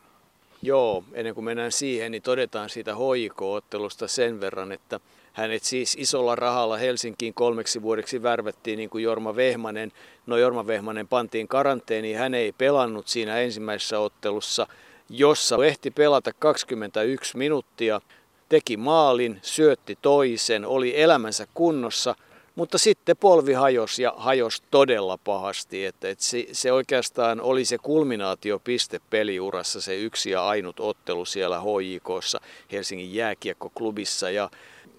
Joo, 0.61 1.03
ennen 1.13 1.35
kuin 1.35 1.45
mennään 1.45 1.71
siihen, 1.71 2.11
niin 2.11 2.21
todetaan 2.21 2.69
siitä 2.69 2.95
HJK-ottelusta 2.95 4.07
sen 4.07 4.41
verran, 4.41 4.71
että 4.71 4.99
hänet 5.39 5.63
siis 5.63 5.95
isolla 5.99 6.35
rahalla 6.35 6.77
Helsinkiin 6.77 7.33
kolmeksi 7.33 7.81
vuodeksi 7.81 8.23
värvettiin 8.23 8.77
niin 8.77 8.89
kuin 8.89 9.03
Jorma 9.03 9.35
Vehmanen. 9.35 9.91
No 10.25 10.37
Jorma 10.37 10.67
Vehmanen 10.67 11.07
pantiin 11.07 11.47
karanteeniin, 11.47 12.17
hän 12.17 12.33
ei 12.33 12.51
pelannut 12.51 13.07
siinä 13.07 13.39
ensimmäisessä 13.39 13.99
ottelussa, 13.99 14.67
jossa 15.09 15.65
ehti 15.65 15.91
pelata 15.91 16.31
21 16.39 17.37
minuuttia, 17.37 18.01
teki 18.49 18.77
maalin, 18.77 19.39
syötti 19.41 19.97
toisen, 20.01 20.65
oli 20.65 21.01
elämänsä 21.01 21.47
kunnossa, 21.53 22.15
mutta 22.55 22.77
sitten 22.77 23.17
polvi 23.17 23.53
hajosi 23.53 24.03
ja 24.03 24.13
hajosi 24.17 24.63
todella 24.71 25.17
pahasti. 25.17 25.85
Että, 25.85 26.09
että 26.09 26.23
se, 26.23 26.45
se 26.51 26.71
oikeastaan 26.71 27.41
oli 27.41 27.65
se 27.65 27.77
kulminaatiopiste 27.77 28.99
peliurassa, 29.09 29.81
se 29.81 29.95
yksi 29.95 30.31
ja 30.31 30.47
ainut 30.47 30.79
ottelu 30.79 31.25
siellä 31.25 31.61
HJKssa, 31.61 32.41
Helsingin 32.71 33.13
jääkiekkoklubissa. 33.13 34.29
Ja 34.29 34.49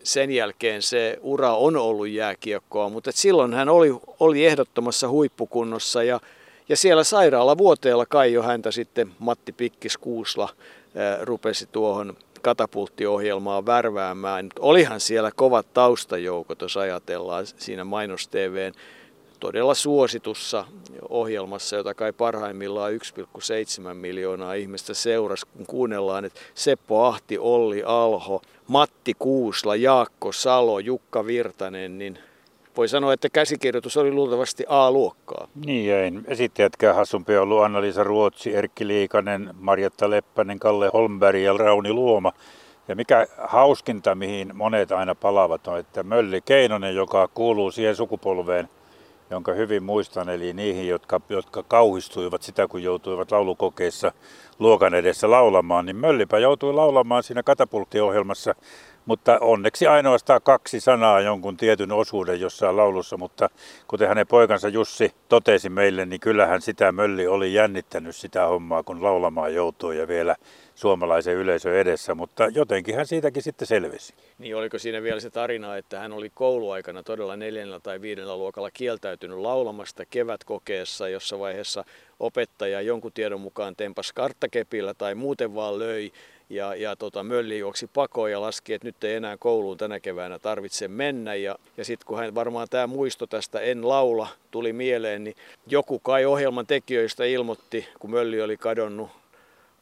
sen 0.03 0.31
jälkeen 0.31 0.83
se 0.83 1.19
ura 1.21 1.57
on 1.57 1.77
ollut 1.77 2.09
jääkiekkoa, 2.09 2.89
mutta 2.89 3.13
silloin 3.15 3.55
hän 3.55 3.69
oli, 3.69 3.95
oli 4.21 4.47
ehdottomassa 4.47 5.09
huippukunnossa 5.09 6.03
ja, 6.03 6.21
ja 6.69 6.77
siellä 6.77 7.05
sairaalavuoteella 7.05 8.07
kai 8.07 8.33
jo 8.33 8.43
häntä 8.43 8.71
sitten 8.71 9.11
Matti 9.19 9.53
Pikkis-Kuusla 9.53 10.49
ää, 10.95 11.19
rupesi 11.23 11.69
tuohon 11.73 12.17
katapulttiohjelmaa 12.43 13.67
värväämään. 13.67 14.47
Olihan 14.59 15.01
siellä 15.01 15.31
kovat 15.37 15.67
taustajoukot, 15.75 16.61
jos 16.61 16.77
ajatellaan 16.77 17.47
siinä 17.47 17.85
Mainos 17.85 18.29
TVn 18.29 18.73
todella 19.41 19.75
suositussa 19.75 20.65
ohjelmassa, 21.09 21.77
jota 21.77 21.95
kai 21.95 22.13
parhaimmillaan 22.13 22.93
1,7 22.93 23.95
miljoonaa 23.95 24.55
ihmistä 24.55 24.95
seurasi, 24.95 25.47
kun 25.57 25.67
kuunnellaan, 25.67 26.25
että 26.25 26.41
Seppo 26.55 27.05
Ahti, 27.05 27.39
Olli 27.39 27.83
Alho, 27.83 28.43
Matti 28.69 29.15
Kuusla, 29.19 29.77
Jaakko 29.77 30.33
Salo, 30.33 30.79
Jukka 30.79 31.27
Virtanen, 31.27 31.99
niin 31.99 32.19
voi 32.77 32.89
sanoa, 32.89 33.13
että 33.13 33.29
käsikirjoitus 33.29 33.97
oli 33.97 34.13
luultavasti 34.13 34.65
A-luokkaa. 34.69 35.49
Niin, 35.65 35.95
ei 35.95 36.13
esittäjätkään 36.27 36.97
hassumpi 36.97 37.37
ollut 37.37 37.63
Anna-Liisa 37.63 38.05
Ruotsi, 38.05 38.55
Erkki 38.55 38.87
Liikanen, 38.87 39.51
Marjatta 39.59 40.11
Leppänen, 40.11 40.59
Kalle 40.59 40.91
Holmberg 40.93 41.39
ja 41.39 41.53
Rauni 41.53 41.93
Luoma. 41.93 42.33
Ja 42.89 42.97
mikä 42.97 43.27
hauskinta, 43.39 44.15
mihin 44.15 44.57
monet 44.57 44.93
aina 44.93 45.15
palaavat, 45.15 45.67
on, 45.67 45.79
että 45.79 46.03
Mölli 46.03 46.41
Keinonen, 46.41 46.95
joka 46.95 47.29
kuuluu 47.35 47.71
siihen 47.71 47.97
sukupolveen– 47.97 48.69
jonka 49.31 49.53
hyvin 49.53 49.83
muistan, 49.83 50.29
eli 50.29 50.53
niihin, 50.53 50.89
jotka, 50.89 51.21
jotka 51.29 51.63
kauhistuivat 51.63 52.43
sitä, 52.43 52.69
kun 52.69 52.83
joutuivat 52.83 53.31
laulukokeissa 53.31 54.13
luokan 54.59 54.95
edessä 54.95 55.31
laulamaan, 55.31 55.87
niin 55.87 55.97
Möllipä 55.97 56.39
joutui 56.39 56.75
laulamaan 56.75 57.23
siinä 57.23 57.43
katapulttiohjelmassa, 57.43 58.55
mutta 59.07 59.39
onneksi 59.41 59.87
ainoastaan 59.87 60.41
kaksi 60.43 60.81
sanaa 60.81 61.21
jonkun 61.21 61.57
tietyn 61.57 61.93
osuuden 61.93 62.41
jossain 62.41 62.77
laulussa, 62.77 63.17
mutta 63.17 63.51
kuten 63.89 64.09
hänen 64.09 64.27
poikansa 64.27 64.69
Jussi 64.69 65.15
totesi 65.29 65.69
meille, 65.69 66.07
niin 66.07 66.21
kyllähän 66.21 66.63
sitä 66.63 66.93
Mölli 66.93 67.27
oli 67.27 67.55
jännittänyt 67.55 68.17
sitä 68.17 68.47
hommaa, 68.47 68.83
kun 68.83 69.03
laulamaan 69.03 69.55
joutui 69.55 69.99
ja 69.99 70.09
vielä 70.09 70.37
suomalaisen 70.81 71.37
yleisön 71.37 71.75
edessä, 71.75 72.15
mutta 72.15 72.49
jotenkin 72.55 72.95
hän 72.95 73.07
siitäkin 73.07 73.43
sitten 73.43 73.67
selvisi. 73.67 74.15
Niin 74.39 74.57
oliko 74.57 74.79
siinä 74.79 75.03
vielä 75.03 75.21
se 75.21 75.31
tarina, 75.31 75.77
että 75.77 76.01
hän 76.01 76.13
oli 76.13 76.31
kouluaikana 76.35 77.03
todella 77.03 77.37
neljännellä 77.37 77.81
tai 77.81 78.01
viidennellä 78.01 78.37
luokalla 78.37 78.71
kieltäytynyt 78.71 79.39
laulamasta 79.39 80.05
kevätkokeessa, 80.05 81.09
jossa 81.09 81.39
vaiheessa 81.39 81.85
opettaja 82.21 82.81
jonkun 82.81 83.13
tiedon 83.13 83.41
mukaan 83.41 83.77
tempas 83.77 84.13
karttakepillä 84.13 84.95
tai 84.95 85.15
muuten 85.15 85.55
vaan 85.55 85.79
löi 85.79 86.13
ja, 86.51 86.75
ja 86.75 86.97
tota, 86.97 87.23
Mölli 87.23 87.59
juoksi 87.59 87.87
pakoon 87.95 88.31
ja 88.31 88.41
laski, 88.41 88.73
että 88.73 88.89
nyt 88.89 89.05
ei 89.05 89.15
enää 89.15 89.37
kouluun 89.37 89.77
tänä 89.77 90.01
keväänä 90.01 90.39
tarvitse 90.39 90.89
mennä. 90.89 91.35
Ja, 91.35 91.59
ja 91.77 91.85
sitten 91.85 92.07
kun 92.07 92.19
hän 92.19 92.35
varmaan 92.35 92.69
tämä 92.71 92.87
muisto 92.87 93.27
tästä 93.27 93.61
En 93.61 93.89
laula 93.89 94.29
tuli 94.51 94.73
mieleen, 94.73 95.25
niin 95.25 95.37
joku 95.67 95.99
kai 95.99 96.25
ohjelman 96.25 96.67
tekijöistä 96.67 97.25
ilmoitti, 97.25 97.89
kun 97.99 98.11
Mölli 98.11 98.43
oli 98.43 98.57
kadonnut 98.57 99.20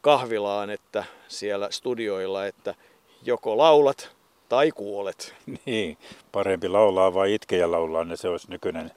kahvilaan, 0.08 0.70
että 0.70 1.04
siellä 1.28 1.68
studioilla, 1.70 2.46
että 2.46 2.74
joko 3.22 3.58
laulat 3.58 4.16
tai 4.48 4.70
kuolet. 4.70 5.34
Niin, 5.66 5.98
parempi 6.32 6.68
laulaa 6.68 7.14
vai 7.14 7.34
itkeä 7.34 7.70
laulaa, 7.70 8.04
niin 8.04 8.16
se 8.16 8.28
olisi 8.28 8.50
nykyinen 8.50 8.90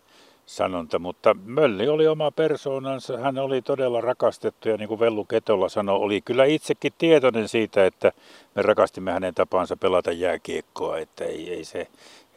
sanonta, 0.46 1.00
mutta 1.00 1.36
Mölli 1.46 1.88
oli 1.88 2.08
oma 2.08 2.32
persoonansa, 2.32 3.18
hän 3.18 3.38
oli 3.38 3.62
todella 3.62 4.02
rakastettu 4.02 4.70
ja 4.70 4.78
niin 4.78 4.88
kuin 4.88 5.00
Vellu 5.00 5.26
Ketola 5.26 5.70
sanoi, 5.70 6.00
oli 6.00 6.22
kyllä 6.22 6.46
itsekin 6.46 6.94
tietoinen 6.98 7.48
siitä, 7.48 7.86
että 7.86 8.12
me 8.56 8.62
rakastimme 8.62 9.12
hänen 9.12 9.36
tapansa 9.36 9.78
pelata 9.78 10.12
jääkiekkoa, 10.12 10.98
että 10.98 11.26
ei, 11.26 11.54
ei, 11.54 11.64
se, 11.64 11.88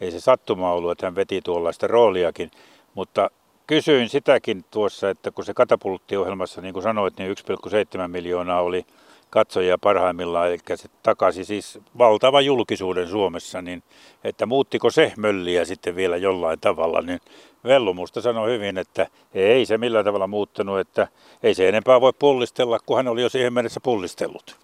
ei 0.00 0.10
se 0.10 0.20
sattuma 0.20 0.72
ollut, 0.72 0.90
että 0.90 1.06
hän 1.06 1.14
veti 1.14 1.40
tuollaista 1.42 1.86
rooliakin, 1.86 2.50
mutta 2.94 3.30
kysyin 3.66 4.08
sitäkin 4.08 4.64
tuossa, 4.70 5.10
että 5.10 5.30
kun 5.30 5.44
se 5.44 5.54
katapulttiohjelmassa, 5.54 6.60
niin 6.60 6.72
kuin 6.72 6.82
sanoit, 6.82 7.18
niin 7.18 7.30
1,7 7.30 8.08
miljoonaa 8.08 8.60
oli 8.60 8.86
katsojia 9.30 9.78
parhaimmillaan, 9.78 10.48
eli 10.48 10.58
se 10.74 10.88
takasi 11.02 11.44
siis 11.44 11.78
valtava 11.98 12.40
julkisuuden 12.40 13.08
Suomessa, 13.08 13.62
niin 13.62 13.82
että 14.24 14.46
muuttiko 14.46 14.90
se 14.90 15.12
mölliä 15.16 15.64
sitten 15.64 15.96
vielä 15.96 16.16
jollain 16.16 16.60
tavalla, 16.60 17.02
niin 17.02 17.20
Vellu 17.64 17.94
musta 17.94 18.20
sanoi 18.20 18.50
hyvin, 18.50 18.78
että 18.78 19.06
ei 19.34 19.66
se 19.66 19.78
millään 19.78 20.04
tavalla 20.04 20.26
muuttunut, 20.26 20.78
että 20.78 21.08
ei 21.42 21.54
se 21.54 21.68
enempää 21.68 22.00
voi 22.00 22.12
pullistella, 22.18 22.78
kun 22.86 22.96
hän 22.96 23.08
oli 23.08 23.22
jo 23.22 23.28
siihen 23.28 23.52
mennessä 23.52 23.80
pullistellut. 23.80 24.63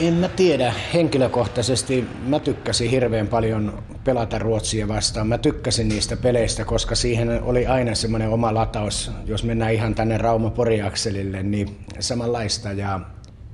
En 0.00 0.14
mä 0.14 0.28
tiedä. 0.28 0.72
Henkilökohtaisesti 0.94 2.08
mä 2.26 2.38
tykkäsin 2.38 2.90
hirveän 2.90 3.26
paljon 3.26 3.82
pelata 4.04 4.38
Ruotsia 4.38 4.88
vastaan. 4.88 5.26
Mä 5.26 5.38
tykkäsin 5.38 5.88
niistä 5.88 6.16
peleistä, 6.16 6.64
koska 6.64 6.94
siihen 6.94 7.42
oli 7.42 7.66
aina 7.66 7.94
semmoinen 7.94 8.28
oma 8.28 8.54
lataus. 8.54 9.10
Jos 9.24 9.44
mennään 9.44 9.72
ihan 9.72 9.94
tänne 9.94 10.18
Rauma-Poriakselille, 10.18 11.42
niin 11.42 11.78
samanlaista. 11.98 12.72
Ja 12.72 13.00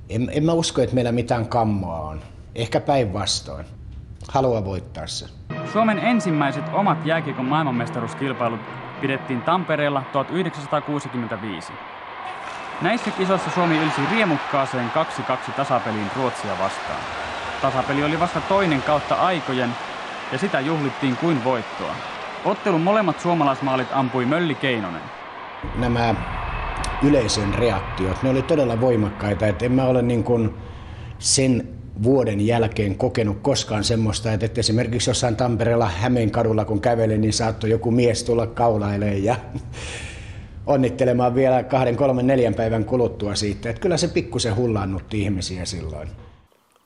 en, 0.09 0.29
en 0.33 0.45
mä 0.45 0.53
usko, 0.53 0.81
että 0.81 0.95
meillä 0.95 1.11
mitään 1.11 1.47
kammoa 1.47 1.99
on. 1.99 2.21
Ehkä 2.55 2.79
päinvastoin. 2.79 3.65
Halua 4.27 4.65
voittaa 4.65 5.07
se. 5.07 5.25
Suomen 5.73 5.99
ensimmäiset 5.99 6.63
omat 6.73 7.05
jääkiekon 7.05 7.45
maailmanmestaruuskilpailut 7.45 8.59
pidettiin 9.01 9.41
Tampereella 9.41 10.03
1965. 10.11 11.73
Näissä 12.81 13.11
kisoissa 13.11 13.51
Suomi 13.51 13.77
ylsi 13.77 14.01
riemukkaaseen 14.11 14.91
2-2 15.49 15.51
tasapeliin 15.51 16.11
Ruotsia 16.15 16.51
vastaan. 16.51 16.99
Tasapeli 17.61 18.03
oli 18.03 18.19
vasta 18.19 18.41
toinen 18.41 18.81
kautta 18.81 19.15
aikojen 19.15 19.69
ja 20.31 20.37
sitä 20.37 20.59
juhlittiin 20.59 21.17
kuin 21.17 21.43
voittoa. 21.43 21.95
Ottelun 22.45 22.81
molemmat 22.81 23.19
suomalaismaalit 23.19 23.87
ampui 23.91 24.25
Mölli 24.25 24.55
Keinonen. 24.55 25.01
Nämä 25.75 26.15
yleisön 27.03 27.53
reaktiot, 27.53 28.23
ne 28.23 28.29
oli 28.29 28.41
todella 28.41 28.81
voimakkaita. 28.81 29.47
Et 29.47 29.61
en 29.61 29.71
mä 29.71 29.83
ole 29.83 30.01
niin 30.01 30.23
kuin 30.23 30.53
sen 31.19 31.67
vuoden 32.03 32.47
jälkeen 32.47 32.95
kokenut 32.95 33.37
koskaan 33.41 33.83
semmoista, 33.83 34.33
että 34.33 34.59
esimerkiksi 34.59 35.09
jossain 35.09 35.35
Tampereella 35.35 35.89
Hämeen 35.89 36.31
kadulla 36.31 36.65
kun 36.65 36.81
kävelin, 36.81 37.21
niin 37.21 37.33
saattoi 37.33 37.69
joku 37.69 37.91
mies 37.91 38.23
tulla 38.23 38.47
kaulailemaan 38.47 39.23
ja 39.23 39.35
onnittelemaan 40.65 41.35
vielä 41.35 41.63
kahden, 41.63 41.95
kolmen, 41.95 42.27
neljän 42.27 42.53
päivän 42.53 42.85
kuluttua 42.85 43.35
siitä. 43.35 43.69
Että 43.69 43.81
kyllä 43.81 43.97
se 43.97 44.07
pikkusen 44.07 44.55
hullaannutti 44.55 45.21
ihmisiä 45.21 45.65
silloin. 45.65 46.09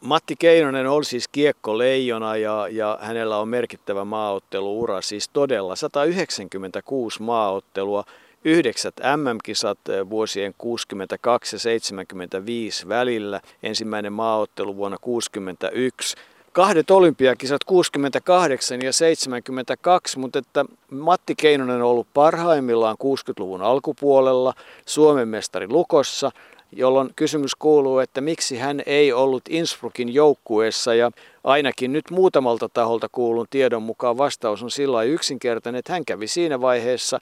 Matti 0.01 0.35
Keinonen 0.39 0.87
oli 0.87 1.05
siis 1.05 1.27
kiekko 1.27 1.77
leijona 1.77 2.37
ja, 2.37 2.67
ja 2.71 2.99
hänellä 3.01 3.37
on 3.37 3.49
merkittävä 3.49 4.05
maaotteluura, 4.05 5.01
siis 5.01 5.29
todella 5.29 5.75
196 5.75 7.21
maaottelua, 7.21 8.03
yhdeksät 8.45 8.95
MM-kisat 9.17 9.79
vuosien 10.09 10.53
62 10.57 11.55
ja 11.55 11.59
75 11.59 12.87
välillä. 12.87 13.41
Ensimmäinen 13.63 14.13
maaottelu 14.13 14.75
vuonna 14.75 14.97
61 15.01 16.15
kahdet 16.57 16.91
olympiakisat 16.91 17.63
68 17.63 18.81
ja 18.81 18.93
72, 18.93 20.19
mutta 20.19 20.39
että 20.39 20.65
Matti 20.91 21.35
Keinonen 21.35 21.75
on 21.75 21.81
ollut 21.81 22.07
parhaimmillaan 22.13 22.97
60-luvun 23.03 23.61
alkupuolella 23.61 24.53
Suomen 24.85 25.27
mestari 25.27 25.67
Lukossa, 25.67 26.31
jolloin 26.71 27.09
kysymys 27.15 27.55
kuuluu, 27.55 27.99
että 27.99 28.21
miksi 28.21 28.57
hän 28.57 28.81
ei 28.85 29.13
ollut 29.13 29.43
Innsbruckin 29.49 30.13
joukkueessa. 30.13 30.93
Ja 30.93 31.11
ainakin 31.43 31.93
nyt 31.93 32.05
muutamalta 32.11 32.69
taholta 32.69 33.09
kuulun 33.11 33.47
tiedon 33.49 33.83
mukaan 33.83 34.17
vastaus 34.17 34.63
on 34.63 34.71
sillä 34.71 35.03
yksinkertainen, 35.03 35.79
että 35.79 35.93
hän 35.93 36.05
kävi 36.05 36.27
siinä 36.27 36.61
vaiheessa 36.61 37.19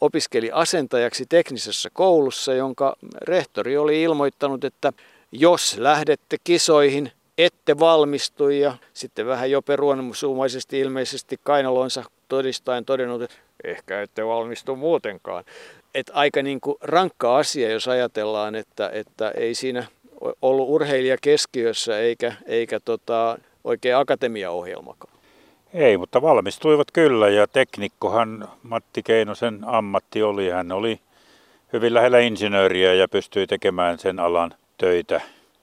opiskeli 0.00 0.50
asentajaksi 0.52 1.26
teknisessä 1.28 1.88
koulussa, 1.92 2.54
jonka 2.54 2.96
rehtori 3.22 3.76
oli 3.76 4.02
ilmoittanut, 4.02 4.64
että 4.64 4.92
jos 5.32 5.76
lähdette 5.78 6.36
kisoihin, 6.44 7.12
ette 7.38 7.78
valmistu 7.78 8.48
ja 8.48 8.74
sitten 8.92 9.26
vähän 9.26 9.50
jo 9.50 9.62
peruonsuumaisesti 9.62 10.80
ilmeisesti 10.80 11.36
kainaloinsa 11.42 12.04
todistaen 12.28 12.84
todennut, 12.84 13.22
että 13.22 13.36
ehkä 13.64 14.02
ette 14.02 14.26
valmistu 14.26 14.76
muutenkaan. 14.76 15.44
Et 15.94 16.10
aika 16.14 16.42
niin 16.42 16.60
kuin 16.60 16.76
rankka 16.80 17.36
asia, 17.36 17.70
jos 17.70 17.88
ajatellaan, 17.88 18.54
että, 18.54 18.90
että 18.92 19.30
ei 19.30 19.54
siinä 19.54 19.86
ollut 20.42 20.68
urheilija 20.68 21.16
keskiössä 21.20 21.98
eikä, 21.98 22.32
eikä 22.46 22.80
tota, 22.80 23.38
oikein 23.64 23.96
akatemiaohjelmakaan. 23.96 25.16
Ei, 25.74 25.98
mutta 25.98 26.22
valmistuivat 26.22 26.90
kyllä 26.92 27.28
ja 27.28 27.46
teknikkohan 27.46 28.48
Matti 28.62 29.02
Keinosen 29.02 29.58
ammatti 29.66 30.22
oli. 30.22 30.50
Hän 30.50 30.72
oli 30.72 31.00
hyvin 31.72 31.94
lähellä 31.94 32.18
insinööriä 32.18 32.94
ja 32.94 33.08
pystyi 33.08 33.46
tekemään 33.46 33.98
sen 33.98 34.20
alan 34.20 34.54
töitä 34.78 35.20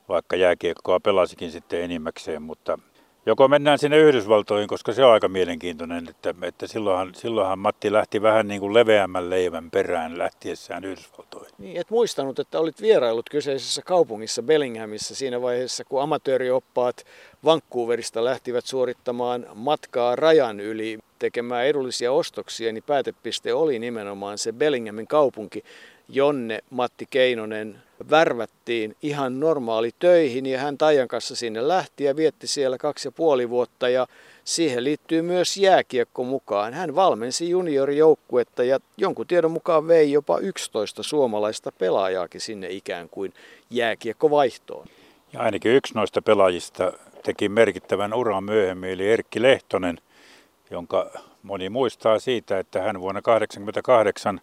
vaikka 0.09 0.35
jääkiekkoa 0.35 0.99
pelasikin 0.99 1.51
sitten 1.51 1.81
enimmäkseen, 1.81 2.41
mutta 2.41 2.79
joko 3.25 3.47
mennään 3.47 3.79
sinne 3.79 3.97
Yhdysvaltoihin, 3.97 4.67
koska 4.67 4.93
se 4.93 5.05
on 5.05 5.11
aika 5.11 5.27
mielenkiintoinen, 5.27 6.09
että, 6.09 6.35
että 6.41 6.67
silloinhan, 6.67 7.15
silloinhan 7.15 7.59
Matti 7.59 7.91
lähti 7.91 8.21
vähän 8.21 8.47
niin 8.47 8.59
kuin 8.59 8.73
leveämmän 8.73 9.29
leivän 9.29 9.71
perään 9.71 10.17
lähtiessään 10.17 10.83
Yhdysvaltoihin. 10.83 11.53
Niin, 11.57 11.77
et 11.77 11.89
muistanut, 11.89 12.39
että 12.39 12.59
olit 12.59 12.81
vierailut 12.81 13.29
kyseisessä 13.29 13.81
kaupungissa 13.81 14.43
Bellinghamissa 14.43 15.15
siinä 15.15 15.41
vaiheessa, 15.41 15.83
kun 15.83 16.01
amatöörioppaat 16.01 17.05
Vancouverista 17.43 18.23
lähtivät 18.23 18.65
suorittamaan 18.65 19.45
matkaa 19.55 20.15
rajan 20.15 20.59
yli 20.59 20.99
tekemään 21.19 21.65
edullisia 21.65 22.11
ostoksia, 22.11 22.73
niin 22.73 22.83
päätepiste 22.87 23.53
oli 23.53 23.79
nimenomaan 23.79 24.37
se 24.37 24.51
Bellinghamin 24.51 25.07
kaupunki, 25.07 25.63
jonne 26.09 26.59
Matti 26.69 27.05
Keinonen 27.09 27.83
värvättiin 28.09 28.95
ihan 29.01 29.39
normaali 29.39 29.91
töihin 29.99 30.45
ja 30.45 30.59
hän 30.59 30.77
Taijan 30.77 31.07
kanssa 31.07 31.35
sinne 31.35 31.67
lähti 31.67 32.03
ja 32.03 32.15
vietti 32.15 32.47
siellä 32.47 32.77
kaksi 32.77 33.07
ja 33.07 33.11
puoli 33.11 33.49
vuotta 33.49 33.89
ja 33.89 34.07
siihen 34.43 34.83
liittyy 34.83 35.21
myös 35.21 35.57
jääkiekko 35.57 36.23
mukaan. 36.23 36.73
Hän 36.73 36.95
valmensi 36.95 37.49
juniorijoukkuetta 37.49 38.63
ja 38.63 38.79
jonkun 38.97 39.27
tiedon 39.27 39.51
mukaan 39.51 39.87
vei 39.87 40.11
jopa 40.11 40.37
11 40.37 41.03
suomalaista 41.03 41.71
pelaajaakin 41.71 42.41
sinne 42.41 42.69
ikään 42.69 43.09
kuin 43.09 43.33
jääkiekkovaihtoon. 43.69 44.87
Ja 45.33 45.41
ainakin 45.41 45.71
yksi 45.71 45.93
noista 45.93 46.21
pelaajista 46.21 46.93
teki 47.23 47.49
merkittävän 47.49 48.13
uran 48.13 48.43
myöhemmin, 48.43 48.89
eli 48.89 49.11
Erkki 49.11 49.41
Lehtonen, 49.41 49.97
jonka 50.71 51.11
moni 51.43 51.69
muistaa 51.69 52.19
siitä, 52.19 52.59
että 52.59 52.81
hän 52.81 53.01
vuonna 53.01 53.21
1988 53.21 54.41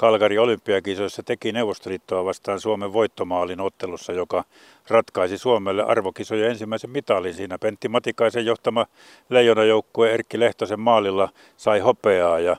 Kalgari 0.00 0.38
olympiakisoissa 0.38 1.22
teki 1.22 1.52
Neuvostoliittoa 1.52 2.24
vastaan 2.24 2.60
Suomen 2.60 2.92
voittomaalin 2.92 3.60
ottelussa, 3.60 4.12
joka 4.12 4.44
ratkaisi 4.88 5.38
Suomelle 5.38 5.82
arvokisojen 5.82 6.50
ensimmäisen 6.50 6.90
mitalin. 6.90 7.34
Siinä 7.34 7.58
Pentti 7.58 7.88
Matikaisen 7.88 8.46
johtama 8.46 8.86
leijonajoukkue 9.28 10.12
Erkki 10.12 10.40
Lehtosen 10.40 10.80
maalilla 10.80 11.28
sai 11.56 11.80
hopeaa 11.80 12.38
ja 12.38 12.56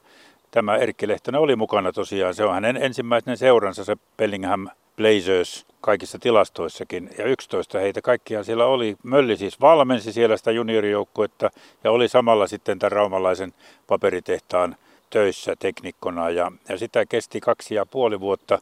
tämä 0.51 0.75
Erkki 0.75 1.07
Lehtonen 1.07 1.41
oli 1.41 1.55
mukana 1.55 1.91
tosiaan. 1.91 2.35
Se 2.35 2.43
on 2.43 2.53
hänen 2.53 2.77
ensimmäinen 2.77 3.37
seuransa 3.37 3.83
se 3.83 3.97
Bellingham 4.17 4.67
Blazers 4.97 5.65
kaikissa 5.81 6.19
tilastoissakin. 6.19 7.09
Ja 7.17 7.25
11 7.25 7.79
heitä 7.79 8.01
kaikkiaan 8.01 8.45
siellä 8.45 8.65
oli. 8.65 8.95
Mölli 9.03 9.37
siis 9.37 9.61
valmensi 9.61 10.13
siellä 10.13 10.37
sitä 10.37 10.51
juniorijoukkuetta 10.51 11.49
ja 11.83 11.91
oli 11.91 12.07
samalla 12.07 12.47
sitten 12.47 12.79
tämän 12.79 12.91
raumalaisen 12.91 13.53
paperitehtaan 13.87 14.75
töissä 15.11 15.55
teknikkona 15.59 16.29
ja, 16.29 16.51
ja 16.69 16.77
sitä 16.77 17.05
kesti 17.05 17.39
kaksi 17.39 17.75
ja 17.75 17.85
puoli 17.85 18.19
vuotta. 18.19 18.59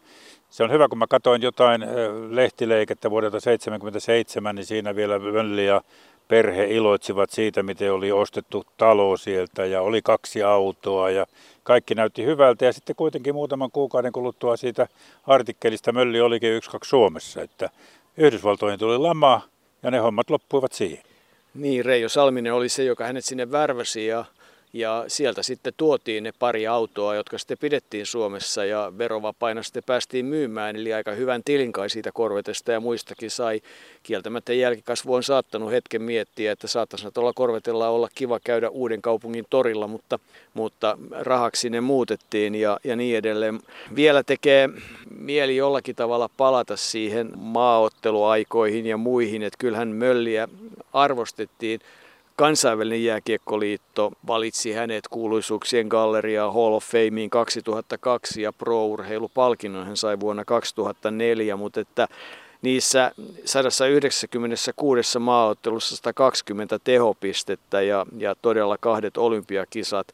Se 0.49 0.63
on 0.63 0.71
hyvä, 0.71 0.87
kun 0.87 0.97
mä 0.97 1.07
katsoin 1.07 1.41
jotain 1.41 1.85
lehtileikettä 2.29 3.09
vuodelta 3.09 3.31
1977, 3.31 4.55
niin 4.55 4.65
siinä 4.65 4.95
vielä 4.95 5.19
Mölli 5.19 5.65
ja 5.65 5.81
perhe 6.27 6.65
iloitsivat 6.65 7.29
siitä, 7.29 7.63
miten 7.63 7.93
oli 7.93 8.11
ostettu 8.11 8.65
talo 8.77 9.17
sieltä 9.17 9.65
ja 9.65 9.81
oli 9.81 10.01
kaksi 10.01 10.43
autoa 10.43 11.09
ja 11.09 11.25
kaikki 11.63 11.95
näytti 11.95 12.25
hyvältä. 12.25 12.65
Ja 12.65 12.73
sitten 12.73 12.95
kuitenkin 12.95 13.35
muutaman 13.35 13.71
kuukauden 13.71 14.11
kuluttua 14.11 14.57
siitä 14.57 14.87
artikkelista 15.27 15.91
Mölli 15.91 16.21
olikin 16.21 16.53
yksi 16.53 16.69
kaksi 16.69 16.89
Suomessa, 16.89 17.41
että 17.41 17.69
Yhdysvaltoihin 18.17 18.79
tuli 18.79 18.97
lama 18.97 19.41
ja 19.83 19.91
ne 19.91 19.97
hommat 19.97 20.29
loppuivat 20.29 20.73
siihen. 20.73 21.03
Niin, 21.53 21.85
Reijo 21.85 22.09
Salminen 22.09 22.53
oli 22.53 22.69
se, 22.69 22.83
joka 22.83 23.05
hänet 23.05 23.25
sinne 23.25 23.51
värväsi 23.51 24.05
ja 24.05 24.25
ja 24.73 25.05
sieltä 25.07 25.43
sitten 25.43 25.73
tuotiin 25.77 26.23
ne 26.23 26.31
pari 26.39 26.67
autoa, 26.67 27.15
jotka 27.15 27.37
sitten 27.37 27.57
pidettiin 27.57 28.05
Suomessa 28.05 28.65
ja 28.65 28.93
verovapaina 28.97 29.63
sitten 29.63 29.83
päästiin 29.85 30.25
myymään. 30.25 30.75
Eli 30.75 30.93
aika 30.93 31.11
hyvän 31.11 31.41
tilin 31.45 31.71
kai 31.71 31.89
siitä 31.89 32.11
korvetesta 32.13 32.71
ja 32.71 32.79
muistakin 32.79 33.31
sai. 33.31 33.61
Kieltämättä 34.03 34.53
jälkikasvu 34.53 35.13
on 35.13 35.23
saattanut 35.23 35.71
hetken 35.71 36.01
miettiä, 36.01 36.51
että 36.51 36.67
saattaisi 36.67 37.11
tuolla 37.13 37.33
korvetella 37.33 37.89
olla 37.89 38.09
kiva 38.15 38.39
käydä 38.39 38.69
uuden 38.69 39.01
kaupungin 39.01 39.45
torilla, 39.49 39.87
mutta, 39.87 40.19
mutta 40.53 40.97
rahaksi 41.11 41.69
ne 41.69 41.81
muutettiin 41.81 42.55
ja, 42.55 42.79
ja 42.83 42.95
niin 42.95 43.17
edelleen. 43.17 43.59
Vielä 43.95 44.23
tekee 44.23 44.69
mieli 45.17 45.55
jollakin 45.55 45.95
tavalla 45.95 46.29
palata 46.37 46.77
siihen 46.77 47.29
maaotteluaikoihin 47.35 48.85
ja 48.85 48.97
muihin, 48.97 49.43
että 49.43 49.57
kyllähän 49.57 49.87
mölliä 49.87 50.47
arvostettiin 50.93 51.79
Kansainvälinen 52.39 53.03
jääkiekkoliitto 53.03 54.11
valitsi 54.27 54.71
hänet 54.71 55.07
kuuluisuuksien 55.07 55.87
galleria 55.87 56.51
Hall 56.51 56.73
of 56.73 56.85
Fameen 56.85 57.29
2002 57.29 58.41
ja 58.41 58.53
pro-urheilupalkinnon 58.53 59.85
hän 59.85 59.97
sai 59.97 60.19
vuonna 60.19 60.45
2004, 60.45 61.57
mutta 61.57 61.79
että 61.79 62.07
niissä 62.61 63.11
196 63.45 65.19
maaottelussa 65.19 65.95
120 65.95 66.79
tehopistettä 66.83 67.81
ja, 67.81 68.05
ja 68.17 68.35
todella 68.41 68.77
kahdet 68.77 69.17
olympiakisat. 69.17 70.07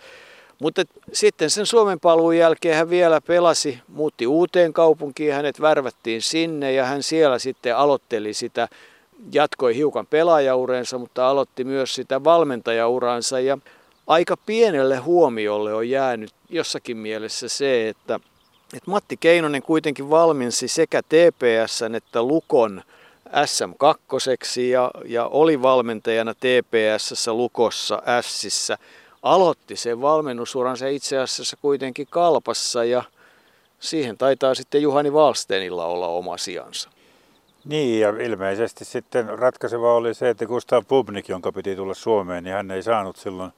Mutta 0.59 0.83
sitten 1.13 1.49
sen 1.49 1.65
Suomen 1.65 1.99
paluun 1.99 2.37
jälkeen 2.37 2.77
hän 2.77 2.89
vielä 2.89 3.21
pelasi, 3.21 3.79
muutti 3.87 4.27
uuteen 4.27 4.73
kaupunkiin, 4.73 5.33
hänet 5.33 5.61
värvättiin 5.61 6.21
sinne 6.21 6.71
ja 6.71 6.85
hän 6.85 7.03
siellä 7.03 7.39
sitten 7.39 7.77
aloitteli 7.77 8.33
sitä 8.33 8.67
jatkoi 9.31 9.75
hiukan 9.75 10.07
pelaajaurensa, 10.07 10.97
mutta 10.97 11.29
aloitti 11.29 11.63
myös 11.63 11.95
sitä 11.95 12.23
valmentajauransa 12.23 13.39
ja 13.39 13.57
aika 14.07 14.37
pienelle 14.37 14.97
huomiolle 14.97 15.73
on 15.73 15.89
jäänyt 15.89 16.31
jossakin 16.49 16.97
mielessä 16.97 17.47
se, 17.47 17.89
että, 17.89 18.19
että 18.73 18.91
Matti 18.91 19.17
Keinonen 19.17 19.61
kuitenkin 19.61 20.09
valmensi 20.09 20.67
sekä 20.67 21.01
TPS 21.01 21.81
että 21.95 22.23
Lukon 22.23 22.81
SM2 23.29 24.59
ja, 24.61 24.91
ja 25.05 25.25
oli 25.27 25.61
valmentajana 25.61 26.33
TPS, 26.33 27.27
Lukossa, 27.27 28.01
Sissä. 28.21 28.77
Aloitti 29.23 29.75
sen 29.75 30.01
valmennusuransa 30.01 30.87
itse 30.87 31.17
asiassa 31.17 31.57
kuitenkin 31.61 32.07
kalpassa 32.09 32.83
ja 32.83 33.03
siihen 33.79 34.17
taitaa 34.17 34.55
sitten 34.55 34.81
Juhani 34.81 35.13
Valstenilla 35.13 35.85
olla 35.85 36.07
oma 36.07 36.37
sijansa. 36.37 36.89
Niin, 37.65 38.01
ja 38.01 38.09
ilmeisesti 38.09 38.85
sitten 38.85 39.39
ratkaiseva 39.39 39.93
oli 39.93 40.13
se, 40.13 40.29
että 40.29 40.45
Gustav 40.45 40.83
Pubnik, 40.87 41.29
jonka 41.29 41.51
piti 41.51 41.75
tulla 41.75 41.93
Suomeen, 41.93 42.43
niin 42.43 42.53
hän 42.53 42.71
ei 42.71 42.83
saanut 42.83 43.15
silloin 43.15 43.51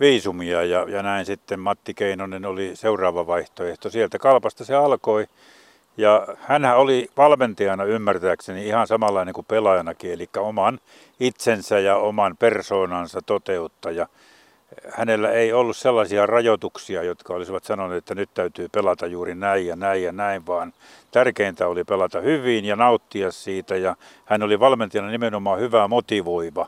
viisumia, 0.00 0.62
ja, 0.62 0.86
ja 0.88 1.02
näin 1.02 1.26
sitten 1.26 1.60
Matti 1.60 1.94
Keinonen 1.94 2.44
oli 2.44 2.76
seuraava 2.76 3.26
vaihtoehto. 3.26 3.90
Sieltä 3.90 4.18
kalpasta 4.18 4.64
se 4.64 4.74
alkoi, 4.74 5.26
ja 5.96 6.26
hän 6.40 6.64
oli 6.64 7.08
valmentajana 7.16 7.84
ymmärtääkseni 7.84 8.66
ihan 8.66 8.86
samanlainen 8.86 9.34
kuin 9.34 9.46
pelaajanakin, 9.48 10.12
eli 10.12 10.28
oman 10.36 10.80
itsensä 11.20 11.78
ja 11.78 11.96
oman 11.96 12.36
persoonansa 12.36 13.20
toteuttaja 13.26 14.06
hänellä 14.88 15.30
ei 15.30 15.52
ollut 15.52 15.76
sellaisia 15.76 16.26
rajoituksia, 16.26 17.02
jotka 17.02 17.34
olisivat 17.34 17.64
sanoneet, 17.64 17.98
että 17.98 18.14
nyt 18.14 18.30
täytyy 18.34 18.68
pelata 18.68 19.06
juuri 19.06 19.34
näin 19.34 19.66
ja 19.66 19.76
näin 19.76 20.02
ja 20.02 20.12
näin, 20.12 20.46
vaan 20.46 20.72
tärkeintä 21.10 21.68
oli 21.68 21.84
pelata 21.84 22.20
hyvin 22.20 22.64
ja 22.64 22.76
nauttia 22.76 23.30
siitä. 23.30 23.76
Ja 23.76 23.96
hän 24.24 24.42
oli 24.42 24.60
valmentajana 24.60 25.10
nimenomaan 25.10 25.60
hyvä 25.60 25.88
motivoiva, 25.88 26.66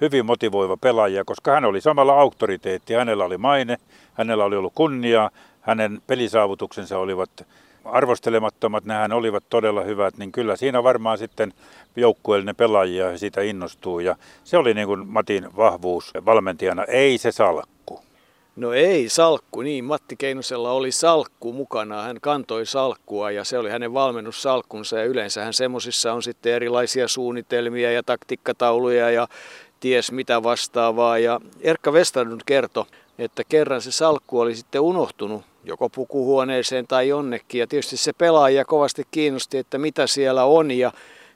hyvin 0.00 0.26
motivoiva 0.26 0.76
pelaaja, 0.76 1.24
koska 1.24 1.52
hän 1.52 1.64
oli 1.64 1.80
samalla 1.80 2.20
auktoriteetti. 2.20 2.94
Hänellä 2.94 3.24
oli 3.24 3.38
maine, 3.38 3.76
hänellä 4.14 4.44
oli 4.44 4.56
ollut 4.56 4.74
kunnia, 4.74 5.30
hänen 5.60 6.02
pelisaavutuksensa 6.06 6.98
olivat 6.98 7.46
arvostelemattomat, 7.90 8.84
nehän 8.84 9.12
olivat 9.12 9.44
todella 9.50 9.82
hyvät, 9.82 10.16
niin 10.18 10.32
kyllä 10.32 10.56
siinä 10.56 10.82
varmaan 10.82 11.18
sitten 11.18 11.52
joukkueellinen 11.96 12.56
pelaajia 12.56 13.18
siitä 13.18 13.40
innostuu. 13.40 14.00
Ja 14.00 14.16
se 14.44 14.56
oli 14.56 14.74
niin 14.74 14.86
kuin 14.86 15.08
Matin 15.08 15.56
vahvuus 15.56 16.12
valmentajana, 16.24 16.84
ei 16.84 17.18
se 17.18 17.32
salkku. 17.32 18.00
No 18.56 18.72
ei 18.72 19.08
salkku, 19.08 19.62
niin 19.62 19.84
Matti 19.84 20.16
Keinosella 20.16 20.72
oli 20.72 20.92
salkku 20.92 21.52
mukana, 21.52 22.02
hän 22.02 22.18
kantoi 22.20 22.66
salkkua 22.66 23.30
ja 23.30 23.44
se 23.44 23.58
oli 23.58 23.70
hänen 23.70 23.94
valmennussalkkunsa. 23.94 24.98
Ja 24.98 25.04
yleensä 25.04 25.44
hän 25.44 25.54
semmoisissa 25.54 26.12
on 26.12 26.22
sitten 26.22 26.52
erilaisia 26.52 27.08
suunnitelmia 27.08 27.92
ja 27.92 28.02
taktikkatauluja 28.02 29.10
ja 29.10 29.28
ties 29.80 30.12
mitä 30.12 30.42
vastaavaa. 30.42 31.18
Ja 31.18 31.40
Erkka 31.60 31.90
Westernund 31.92 32.40
kertoi, 32.46 32.84
että 33.18 33.42
kerran 33.48 33.82
se 33.82 33.92
salkku 33.92 34.40
oli 34.40 34.54
sitten 34.54 34.80
unohtunut 34.80 35.42
joko 35.66 35.88
pukuhuoneeseen 35.88 36.86
tai 36.86 37.08
jonnekin. 37.08 37.58
Ja 37.58 37.66
tietysti 37.66 37.96
se 37.96 38.12
pelaaja 38.12 38.64
kovasti 38.64 39.02
kiinnosti, 39.10 39.58
että 39.58 39.78
mitä 39.78 40.06
siellä 40.06 40.44
on. 40.44 40.70
Ja 40.70 40.92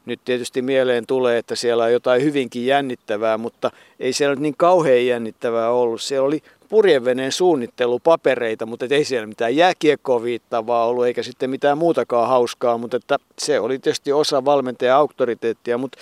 nyt 0.06 0.20
tietysti 0.24 0.62
mieleen 0.62 1.06
tulee, 1.06 1.38
että 1.38 1.54
siellä 1.54 1.84
on 1.84 1.92
jotain 1.92 2.22
hyvinkin 2.22 2.66
jännittävää, 2.66 3.38
mutta 3.38 3.70
ei 4.00 4.12
siellä 4.12 4.34
nyt 4.34 4.42
niin 4.42 4.54
kauhean 4.56 5.06
jännittävää 5.06 5.70
ollut. 5.70 6.02
Siellä 6.02 6.26
oli 6.26 6.42
purjeveneen 6.68 7.32
suunnittelupapereita, 7.32 8.66
mutta 8.66 8.86
ei 8.90 9.04
siellä 9.04 9.26
mitään 9.26 9.56
jääkiekkoa 9.56 10.22
viittavaa 10.22 10.86
ollut, 10.86 11.06
eikä 11.06 11.22
sitten 11.22 11.50
mitään 11.50 11.78
muutakaan 11.78 12.28
hauskaa, 12.28 12.78
mutta 12.78 12.96
että 12.96 13.18
se 13.38 13.60
oli 13.60 13.78
tietysti 13.78 14.12
osa 14.12 14.44
valmentajan 14.44 14.96
auktoriteettia, 14.96 15.78
mutta 15.78 15.98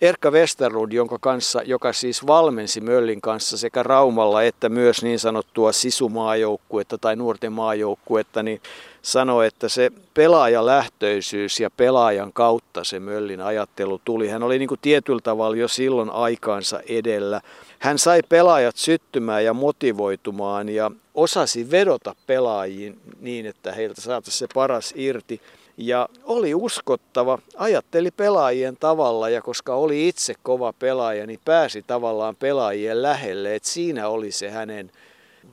Erkka 0.00 0.30
Westerlund, 0.30 0.92
jonka 0.92 1.18
kanssa, 1.20 1.62
joka 1.62 1.92
siis 1.92 2.26
valmensi 2.26 2.80
Möllin 2.80 3.20
kanssa 3.20 3.58
sekä 3.58 3.82
Raumalla 3.82 4.42
että 4.42 4.68
myös 4.68 5.02
niin 5.02 5.18
sanottua 5.18 5.72
sisumaajoukkuetta 5.72 6.98
tai 6.98 7.16
nuorten 7.16 7.52
maajoukkuetta, 7.52 8.42
niin 8.42 8.60
sanoi, 9.02 9.46
että 9.46 9.68
se 9.68 9.90
pelaajalähtöisyys 10.14 11.60
ja 11.60 11.70
pelaajan 11.70 12.32
kautta 12.32 12.84
se 12.84 13.00
Möllin 13.00 13.40
ajattelu 13.40 14.00
tuli. 14.04 14.28
Hän 14.28 14.42
oli 14.42 14.58
niin 14.58 14.68
kuin 14.68 14.80
tietyllä 14.82 15.20
tavalla 15.22 15.56
jo 15.56 15.68
silloin 15.68 16.10
aikaansa 16.10 16.80
edellä. 16.88 17.40
Hän 17.78 17.98
sai 17.98 18.20
pelaajat 18.28 18.76
syttymään 18.76 19.44
ja 19.44 19.54
motivoitumaan 19.54 20.68
ja 20.68 20.90
osasi 21.14 21.70
vedota 21.70 22.14
pelaajiin 22.26 23.00
niin, 23.20 23.46
että 23.46 23.72
heiltä 23.72 24.00
saataisiin 24.00 24.38
se 24.38 24.46
paras 24.54 24.92
irti. 24.96 25.40
Ja 25.82 26.08
oli 26.24 26.54
uskottava, 26.54 27.38
ajatteli 27.56 28.10
pelaajien 28.10 28.76
tavalla 28.76 29.28
ja 29.28 29.42
koska 29.42 29.74
oli 29.74 30.08
itse 30.08 30.34
kova 30.42 30.72
pelaaja, 30.72 31.26
niin 31.26 31.40
pääsi 31.44 31.82
tavallaan 31.82 32.36
pelaajien 32.36 33.02
lähelle. 33.02 33.54
Et 33.54 33.64
siinä 33.64 34.08
oli 34.08 34.32
se 34.32 34.50
hänen 34.50 34.92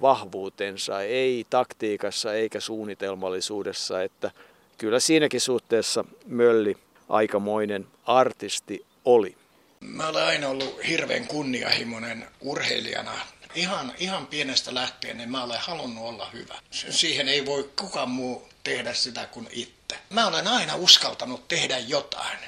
vahvuutensa, 0.01 1.01
ei 1.01 1.45
taktiikassa 1.49 2.33
eikä 2.33 2.59
suunnitelmallisuudessa. 2.59 4.03
Että 4.03 4.31
kyllä 4.77 4.99
siinäkin 4.99 5.41
suhteessa 5.41 6.03
Mölli 6.25 6.77
aikamoinen 7.09 7.87
artisti 8.05 8.85
oli. 9.05 9.35
Mä 9.79 10.07
olen 10.07 10.23
aina 10.23 10.47
ollut 10.47 10.79
hirveän 10.87 11.27
kunnianhimoinen 11.27 12.27
urheilijana. 12.41 13.11
Ihan, 13.55 13.93
ihan 13.97 14.27
pienestä 14.27 14.73
lähtien 14.73 15.17
niin 15.17 15.31
mä 15.31 15.43
olen 15.43 15.59
halunnut 15.59 16.03
olla 16.03 16.29
hyvä. 16.33 16.55
Siihen 16.71 17.27
ei 17.27 17.45
voi 17.45 17.69
kukaan 17.81 18.09
muu 18.09 18.43
tehdä 18.63 18.93
sitä 18.93 19.25
kuin 19.25 19.47
itse. 19.51 19.76
Mä 20.09 20.27
olen 20.27 20.47
aina 20.47 20.75
uskaltanut 20.75 21.47
tehdä 21.47 21.77
jotain. 21.77 22.39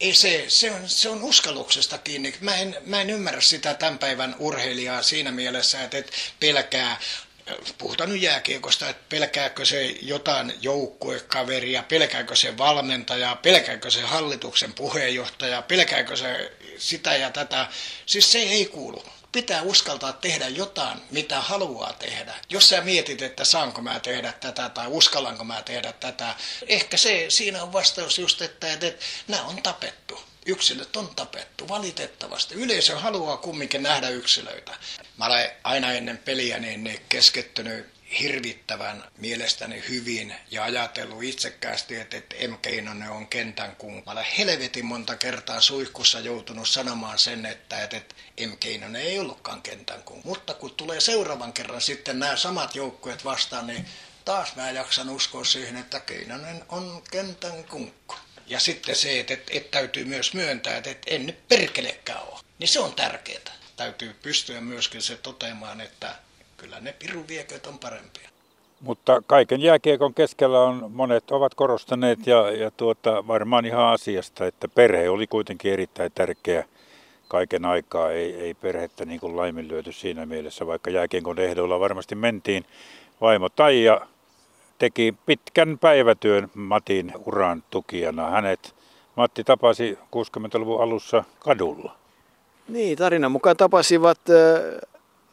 Ei 0.00 0.14
se, 0.14 0.44
se, 0.48 0.70
on, 0.70 0.88
se 0.88 1.08
on 1.08 1.22
uskalluksesta 1.22 1.98
kiinni. 1.98 2.34
Mä 2.40 2.56
en, 2.56 2.76
mä 2.86 3.00
en 3.00 3.10
ymmärrä 3.10 3.40
sitä 3.40 3.74
tämän 3.74 3.98
päivän 3.98 4.36
urheilijaa 4.38 5.02
siinä 5.02 5.30
mielessä, 5.30 5.84
että 5.84 5.98
et 5.98 6.12
pelkää 6.40 7.00
puhutaan 7.78 8.10
nyt 8.10 8.22
jääkiekosta, 8.22 8.88
että 8.88 9.02
pelkääkö 9.08 9.64
se 9.64 9.96
jotain 10.02 10.54
joukkuekaveria, 10.60 11.82
pelkääkö 11.82 12.36
se 12.36 12.58
valmentaja, 12.58 13.36
pelkääkö 13.42 13.90
se 13.90 14.00
hallituksen 14.00 14.72
puheenjohtaja, 14.72 15.62
pelkääkö 15.62 16.16
se 16.16 16.52
sitä 16.78 17.16
ja 17.16 17.30
tätä. 17.30 17.66
Siis 18.06 18.32
se 18.32 18.38
ei 18.38 18.66
kuulu 18.66 19.04
pitää 19.32 19.62
uskaltaa 19.62 20.12
tehdä 20.12 20.48
jotain, 20.48 21.00
mitä 21.10 21.40
haluaa 21.40 21.92
tehdä. 21.92 22.34
Jos 22.48 22.68
sä 22.68 22.80
mietit, 22.80 23.22
että 23.22 23.44
saanko 23.44 23.82
mä 23.82 24.00
tehdä 24.00 24.32
tätä 24.32 24.68
tai 24.68 24.86
uskallanko 24.88 25.44
mä 25.44 25.62
tehdä 25.62 25.92
tätä, 25.92 26.34
ehkä 26.66 26.96
se, 26.96 27.26
siinä 27.28 27.62
on 27.62 27.72
vastaus 27.72 28.18
just, 28.18 28.42
että, 28.42 28.72
että, 28.72 28.86
että 28.86 29.04
nämä 29.28 29.42
on 29.42 29.62
tapettu. 29.62 30.20
Yksilöt 30.46 30.96
on 30.96 31.14
tapettu, 31.16 31.68
valitettavasti. 31.68 32.54
Yleisö 32.54 32.98
haluaa 32.98 33.36
kumminkin 33.36 33.82
nähdä 33.82 34.08
yksilöitä. 34.08 34.76
Mä 35.16 35.26
olen 35.26 35.50
aina 35.64 35.92
ennen 35.92 36.18
peliä 36.18 36.58
niin 36.58 37.00
keskittynyt 37.08 37.97
hirvittävän 38.20 39.04
mielestäni 39.18 39.84
hyvin 39.88 40.34
ja 40.50 40.64
ajatellut 40.64 41.22
itsekkäästi, 41.22 41.96
että, 41.96 42.16
M. 42.48 42.54
Keinonen 42.62 43.10
on 43.10 43.26
kentän 43.26 43.76
olen 44.06 44.26
helvetin 44.38 44.86
monta 44.86 45.16
kertaa 45.16 45.60
suihkussa 45.60 46.20
joutunut 46.20 46.68
sanomaan 46.68 47.18
sen, 47.18 47.46
että, 47.46 47.82
että, 47.82 48.14
M. 48.46 48.56
Keinonen 48.60 49.02
ei 49.02 49.18
ollutkaan 49.18 49.62
kentän 49.62 50.02
kun. 50.02 50.20
Mutta 50.24 50.54
kun 50.54 50.74
tulee 50.74 51.00
seuraavan 51.00 51.52
kerran 51.52 51.80
sitten 51.80 52.18
nämä 52.18 52.36
samat 52.36 52.74
joukkueet 52.74 53.24
vastaan, 53.24 53.66
niin 53.66 53.86
taas 54.24 54.56
mä 54.56 54.70
jaksan 54.70 55.10
uskoa 55.10 55.44
siihen, 55.44 55.76
että 55.76 56.00
Keinonen 56.00 56.64
on 56.68 57.02
kentän 57.10 57.64
kunkku. 57.64 58.14
Ja 58.46 58.60
sitten 58.60 58.96
se, 58.96 59.20
että, 59.20 59.34
että, 59.34 59.52
että 59.54 59.70
täytyy 59.70 60.04
myös 60.04 60.34
myöntää, 60.34 60.76
että, 60.76 60.90
että 60.90 61.14
en 61.14 61.26
nyt 61.26 61.48
perkelekään 61.48 62.22
ole. 62.22 62.40
Niin 62.58 62.68
se 62.68 62.80
on 62.80 62.94
tärkeää. 62.94 63.58
Täytyy 63.76 64.14
pystyä 64.22 64.60
myöskin 64.60 65.02
se 65.02 65.16
toteamaan, 65.16 65.80
että 65.80 66.14
kyllä 66.58 66.80
ne 66.80 66.94
piruvieköt 66.98 67.66
on 67.66 67.78
parempia. 67.78 68.28
Mutta 68.80 69.22
kaiken 69.26 69.60
jääkiekon 69.60 70.14
keskellä 70.14 70.60
on, 70.60 70.92
monet 70.92 71.30
ovat 71.30 71.54
korostaneet 71.54 72.26
ja, 72.26 72.50
ja 72.50 72.70
tuota, 72.70 73.26
varmaan 73.26 73.64
ihan 73.64 73.86
asiasta, 73.86 74.46
että 74.46 74.68
perhe 74.68 75.08
oli 75.08 75.26
kuitenkin 75.26 75.72
erittäin 75.72 76.12
tärkeä 76.14 76.64
kaiken 77.28 77.64
aikaa. 77.64 78.10
Ei, 78.10 78.34
ei 78.34 78.54
perhettä 78.54 79.04
niin 79.04 79.20
kuin 79.20 79.36
laiminlyöty 79.36 79.92
siinä 79.92 80.26
mielessä, 80.26 80.66
vaikka 80.66 80.90
jääkiekon 80.90 81.38
ehdoilla 81.38 81.80
varmasti 81.80 82.14
mentiin. 82.14 82.64
Vaimo 83.20 83.48
Taija 83.48 84.00
teki 84.78 85.14
pitkän 85.26 85.78
päivätyön 85.78 86.50
Matin 86.54 87.12
uran 87.26 87.62
tukijana. 87.70 88.30
Hänet 88.30 88.74
Matti 89.16 89.44
tapasi 89.44 89.98
60-luvun 90.16 90.82
alussa 90.82 91.24
kadulla. 91.38 91.96
Niin, 92.68 92.98
tarinan 92.98 93.32
mukaan 93.32 93.56
tapasivat 93.56 94.18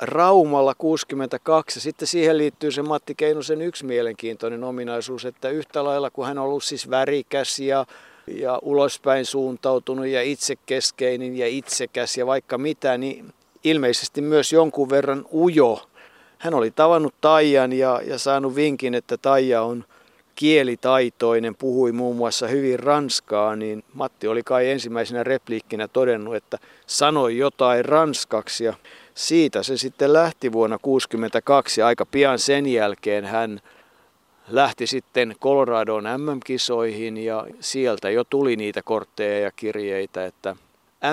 Raumalla 0.01 0.75
62. 0.77 1.79
Sitten 1.79 2.07
siihen 2.07 2.37
liittyy 2.37 2.71
se 2.71 2.81
Matti 2.81 3.15
Keinosen 3.15 3.61
yksi 3.61 3.85
mielenkiintoinen 3.85 4.63
ominaisuus, 4.63 5.25
että 5.25 5.49
yhtä 5.49 5.83
lailla 5.83 6.09
kun 6.09 6.25
hän 6.25 6.37
on 6.37 6.45
ollut 6.45 6.63
siis 6.63 6.89
värikäs 6.89 7.59
ja, 7.59 7.85
ja 8.27 8.59
ulospäin 8.61 9.25
suuntautunut 9.25 10.07
ja 10.07 10.21
itsekeskeinen 10.21 11.37
ja 11.37 11.47
itsekäs 11.47 12.17
ja 12.17 12.25
vaikka 12.25 12.57
mitä, 12.57 12.97
niin 12.97 13.33
ilmeisesti 13.63 14.21
myös 14.21 14.53
jonkun 14.53 14.89
verran 14.89 15.25
ujo. 15.33 15.87
Hän 16.37 16.53
oli 16.53 16.71
tavannut 16.71 17.15
Taijan 17.21 17.73
ja, 17.73 18.01
ja 18.05 18.17
saanut 18.17 18.55
vinkin, 18.55 18.95
että 18.95 19.17
Taija 19.17 19.61
on 19.61 19.85
kielitaitoinen, 20.35 21.55
puhui 21.55 21.91
muun 21.91 22.15
muassa 22.15 22.47
hyvin 22.47 22.79
ranskaa, 22.79 23.55
niin 23.55 23.83
Matti 23.93 24.27
oli 24.27 24.43
kai 24.43 24.69
ensimmäisenä 24.69 25.23
repliikkinä 25.23 25.87
todennut, 25.87 26.35
että 26.35 26.57
sanoi 26.87 27.37
jotain 27.37 27.85
ranskaksi 27.85 28.63
ja 28.63 28.73
siitä 29.15 29.63
se 29.63 29.77
sitten 29.77 30.13
lähti 30.13 30.51
vuonna 30.51 30.77
1962. 30.77 31.81
Aika 31.81 32.05
pian 32.05 32.39
sen 32.39 32.65
jälkeen 32.65 33.25
hän 33.25 33.59
lähti 34.47 34.87
sitten 34.87 35.35
Coloradoon 35.41 36.03
MM-kisoihin 36.03 37.17
ja 37.17 37.47
sieltä 37.59 38.09
jo 38.09 38.23
tuli 38.23 38.55
niitä 38.55 38.81
kortteja 38.83 39.39
ja 39.39 39.51
kirjeitä, 39.51 40.25
että 40.25 40.55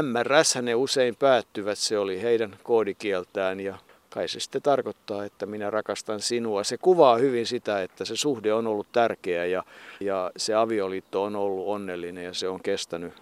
MRS 0.02 0.56
ne 0.62 0.74
usein 0.74 1.16
päättyvät, 1.16 1.78
se 1.78 1.98
oli 1.98 2.22
heidän 2.22 2.56
koodikieltään 2.62 3.60
ja 3.60 3.78
kai 4.10 4.28
se 4.28 4.40
sitten 4.40 4.62
tarkoittaa, 4.62 5.24
että 5.24 5.46
minä 5.46 5.70
rakastan 5.70 6.20
sinua. 6.20 6.64
Se 6.64 6.78
kuvaa 6.78 7.16
hyvin 7.16 7.46
sitä, 7.46 7.82
että 7.82 8.04
se 8.04 8.16
suhde 8.16 8.52
on 8.52 8.66
ollut 8.66 8.92
tärkeä 8.92 9.44
ja, 9.46 9.64
ja 10.00 10.30
se 10.36 10.54
avioliitto 10.54 11.22
on 11.22 11.36
ollut 11.36 11.68
onnellinen 11.68 12.24
ja 12.24 12.34
se 12.34 12.48
on 12.48 12.62
kestänyt 12.62 13.12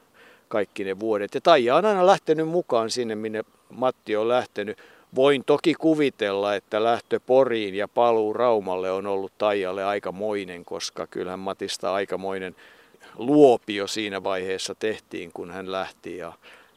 kaikki 0.51 0.85
ne 0.85 1.01
vuodet. 1.01 1.35
Ja 1.35 1.41
Taija 1.41 1.77
on 1.77 1.85
aina 1.85 2.07
lähtenyt 2.07 2.49
mukaan 2.49 2.91
sinne, 2.91 3.15
minne 3.15 3.45
Matti 3.71 4.17
on 4.17 4.29
lähtenyt. 4.29 4.79
Voin 5.15 5.45
toki 5.45 5.75
kuvitella, 5.75 6.55
että 6.55 6.85
lähtö 6.85 7.21
Poriin 7.27 7.75
ja 7.75 7.89
paluu 7.89 8.33
Raumalle 8.33 8.91
on 8.91 9.07
ollut 9.07 9.33
Taijalle 9.39 9.85
aikamoinen, 9.85 10.65
koska 10.65 11.07
kyllähän 11.07 11.39
Matista 11.39 11.95
aikamoinen 11.95 12.57
luopio 13.17 13.87
siinä 13.87 14.23
vaiheessa 14.23 14.75
tehtiin, 14.75 15.31
kun 15.35 15.51
hän 15.51 15.73
lähti 15.73 16.17
ja, 16.17 16.33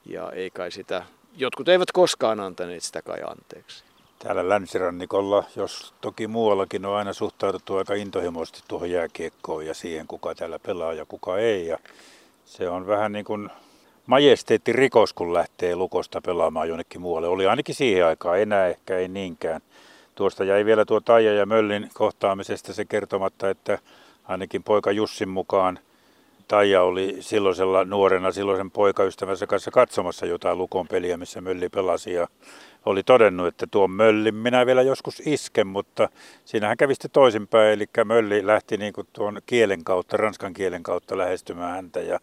ja 0.05 0.31
ei 0.31 0.49
kai 0.49 0.71
sitä, 0.71 1.05
jotkut 1.37 1.67
eivät 1.67 1.91
koskaan 1.91 2.39
antaneet 2.39 2.83
sitä 2.83 3.01
kai 3.01 3.19
anteeksi. 3.27 3.83
Täällä 4.19 4.49
länsirannikolla, 4.49 5.43
jos 5.55 5.93
toki 6.01 6.27
muuallakin 6.27 6.85
on 6.85 6.95
aina 6.95 7.13
suhtauduttu 7.13 7.75
aika 7.75 7.93
intohimoisesti 7.93 8.61
tuohon 8.67 8.89
jääkiekkoon 8.89 9.65
ja 9.65 9.73
siihen, 9.73 10.07
kuka 10.07 10.35
täällä 10.35 10.59
pelaa 10.59 10.93
ja 10.93 11.05
kuka 11.05 11.37
ei. 11.37 11.67
Ja 11.67 11.77
se 12.45 12.69
on 12.69 12.87
vähän 12.87 13.11
niin 13.11 13.25
kuin 13.25 13.49
majesteetti 14.05 14.73
rikos, 14.73 15.13
kun 15.13 15.33
lähtee 15.33 15.75
lukosta 15.75 16.21
pelaamaan 16.21 16.69
jonnekin 16.69 17.01
muualle. 17.01 17.27
Oli 17.27 17.47
ainakin 17.47 17.75
siihen 17.75 18.05
aikaan, 18.05 18.39
enää 18.39 18.67
ehkä 18.67 18.97
ei 18.97 19.07
niinkään. 19.07 19.61
Tuosta 20.15 20.43
jäi 20.43 20.65
vielä 20.65 20.85
tuo 20.85 20.99
Taija 20.99 21.33
ja 21.33 21.45
Möllin 21.45 21.89
kohtaamisesta 21.93 22.73
se 22.73 22.85
kertomatta, 22.85 23.49
että 23.49 23.79
ainakin 24.23 24.63
poika 24.63 24.91
Jussin 24.91 25.29
mukaan 25.29 25.79
Taija 26.47 26.83
oli 26.83 27.17
silloisella 27.19 27.85
nuorena 27.85 28.31
silloisen 28.31 28.71
poikaystävänsä 28.71 29.47
kanssa 29.47 29.71
katsomassa 29.71 30.25
jotain 30.25 30.57
lukon 30.57 30.87
peliä, 30.87 31.17
missä 31.17 31.41
Mölli 31.41 31.69
pelasi 31.69 32.13
ja 32.13 32.27
oli 32.85 33.03
todennut, 33.03 33.47
että 33.47 33.67
tuon 33.71 33.91
Möllin 33.91 34.35
minä 34.35 34.65
vielä 34.65 34.81
joskus 34.81 35.21
isken, 35.25 35.67
mutta 35.67 36.09
siinähän 36.45 36.77
kävi 36.77 36.93
sitten 36.93 37.11
toisinpäin, 37.11 37.73
eli 37.73 37.85
Mölli 38.05 38.47
lähti 38.47 38.77
niin 38.77 38.93
kuin 38.93 39.07
tuon 39.13 39.41
kielen 39.45 39.83
kautta, 39.83 40.17
ranskan 40.17 40.53
kielen 40.53 40.83
kautta 40.83 41.17
lähestymään 41.17 41.71
häntä 41.71 41.99
ja, 41.99 42.19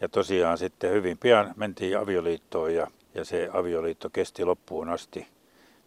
ja 0.00 0.08
tosiaan 0.08 0.58
sitten 0.58 0.92
hyvin 0.92 1.18
pian 1.18 1.54
mentiin 1.56 1.98
avioliittoon 1.98 2.74
ja, 2.74 2.86
ja 3.14 3.24
se 3.24 3.48
avioliitto 3.52 4.10
kesti 4.10 4.44
loppuun 4.44 4.88
asti. 4.88 5.26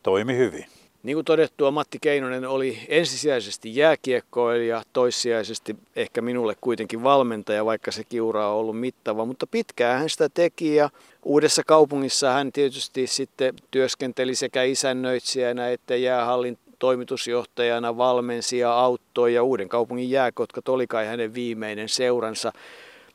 Toimi 0.03 0.37
hyvin. 0.37 0.65
Niin 1.03 1.15
kuin 1.15 1.25
todettua, 1.25 1.71
Matti 1.71 1.97
Keinonen 2.01 2.45
oli 2.45 2.79
ensisijaisesti 2.87 3.75
jääkiekkoilija, 3.75 4.83
toissijaisesti 4.93 5.75
ehkä 5.95 6.21
minulle 6.21 6.55
kuitenkin 6.61 7.03
valmentaja, 7.03 7.65
vaikka 7.65 7.91
se 7.91 8.03
kiura 8.03 8.47
on 8.47 8.55
ollut 8.55 8.79
mittava, 8.79 9.25
mutta 9.25 9.47
pitkään 9.47 9.99
hän 9.99 10.09
sitä 10.09 10.29
teki 10.29 10.75
ja 10.75 10.89
uudessa 11.25 11.61
kaupungissa 11.67 12.31
hän 12.31 12.51
tietysti 12.51 13.07
sitten 13.07 13.53
työskenteli 13.71 14.35
sekä 14.35 14.63
isännöitsijänä 14.63 15.69
että 15.69 15.95
jäähallin 15.95 16.57
toimitusjohtajana, 16.79 17.97
valmensi 17.97 18.57
ja 18.57 18.73
auttoi 18.73 19.33
ja 19.33 19.43
Uuden 19.43 19.69
kaupungin 19.69 20.09
jääkotkat 20.09 20.69
oli 20.69 20.87
kai 20.87 21.05
hänen 21.05 21.33
viimeinen 21.33 21.89
seuransa 21.89 22.51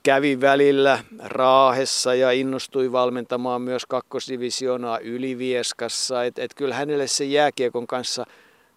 kävi 0.06 0.40
välillä 0.40 0.98
Raahessa 1.24 2.14
ja 2.14 2.32
innostui 2.32 2.92
valmentamaan 2.92 3.62
myös 3.62 3.86
kakkosdivisioonaa 3.86 4.98
Ylivieskassa. 4.98 6.24
Et, 6.24 6.38
et 6.38 6.54
kyllä 6.54 6.74
hänelle 6.74 7.06
se 7.06 7.24
jääkiekon 7.24 7.86
kanssa 7.86 8.26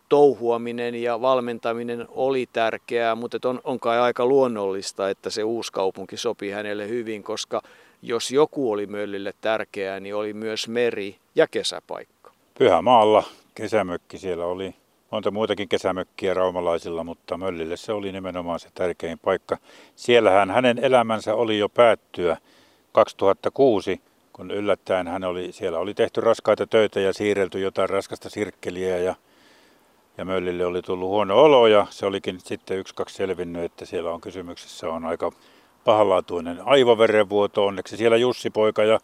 touhuaminen 0.09 0.95
ja 0.95 1.21
valmentaminen 1.21 2.05
oli 2.09 2.49
tärkeää, 2.53 3.15
mutta 3.15 3.49
on, 3.49 3.61
on 3.63 3.79
kai 3.79 3.99
aika 3.99 4.25
luonnollista, 4.25 5.09
että 5.09 5.29
se 5.29 5.43
uusi 5.43 5.71
kaupunki 5.71 6.17
sopii 6.17 6.51
hänelle 6.51 6.87
hyvin, 6.87 7.23
koska 7.23 7.61
jos 8.01 8.31
joku 8.31 8.71
oli 8.71 8.87
Möllille 8.87 9.33
tärkeää, 9.41 9.99
niin 9.99 10.15
oli 10.15 10.33
myös 10.33 10.67
meri 10.67 11.15
ja 11.35 11.47
kesäpaikka. 11.47 12.31
Pyhämaalla 12.59 13.23
kesämökki 13.55 14.17
siellä 14.17 14.45
oli 14.45 14.75
monta 15.12 15.32
muitakin 15.32 15.69
kesämökkiä 15.69 16.34
raumalaisilla, 16.34 17.04
mutta 17.04 17.38
Möllille 17.38 17.78
se 17.78 17.93
oli 17.93 18.12
nimenomaan 18.12 18.60
se 18.60 18.69
tärkein 18.74 19.19
paikka. 19.19 19.58
Siellähän 19.95 20.52
hänen 20.52 20.80
elämänsä 20.80 21.36
oli 21.36 21.60
jo 21.60 21.69
päättyä 21.69 22.38
2006, 22.91 24.02
kun 24.34 24.52
yllättäen 24.52 25.08
hän 25.08 25.24
oli, 25.24 25.52
siellä 25.52 25.80
oli 25.80 25.93
tehty 25.93 26.22
raskaita 26.22 26.67
töitä 26.67 27.00
ja 27.00 27.13
siirrelty 27.13 27.60
jotain 27.60 27.89
raskasta 27.89 28.30
sirkkeliä 28.30 28.98
ja, 28.98 29.15
ja 30.17 30.26
Möllille 30.26 30.65
oli 30.65 30.82
tullut 30.82 31.10
huono 31.10 31.38
olo 31.38 31.67
ja 31.67 31.88
se 31.89 32.06
olikin 32.06 32.39
sitten 32.39 32.78
yksi 32.78 32.95
kaksi 32.95 33.15
selvinnyt, 33.15 33.63
että 33.63 33.86
siellä 33.86 34.12
on 34.12 34.22
kysymyksessä 34.22 34.89
on 34.89 35.06
aika 35.06 35.32
pahanlaatuinen 35.84 36.62
aivoverenvuoto. 36.65 37.65
Onneksi 37.65 37.98
siellä 37.98 38.17
Jussi 38.17 38.50
poika 38.50 38.84
ja 38.84 39.00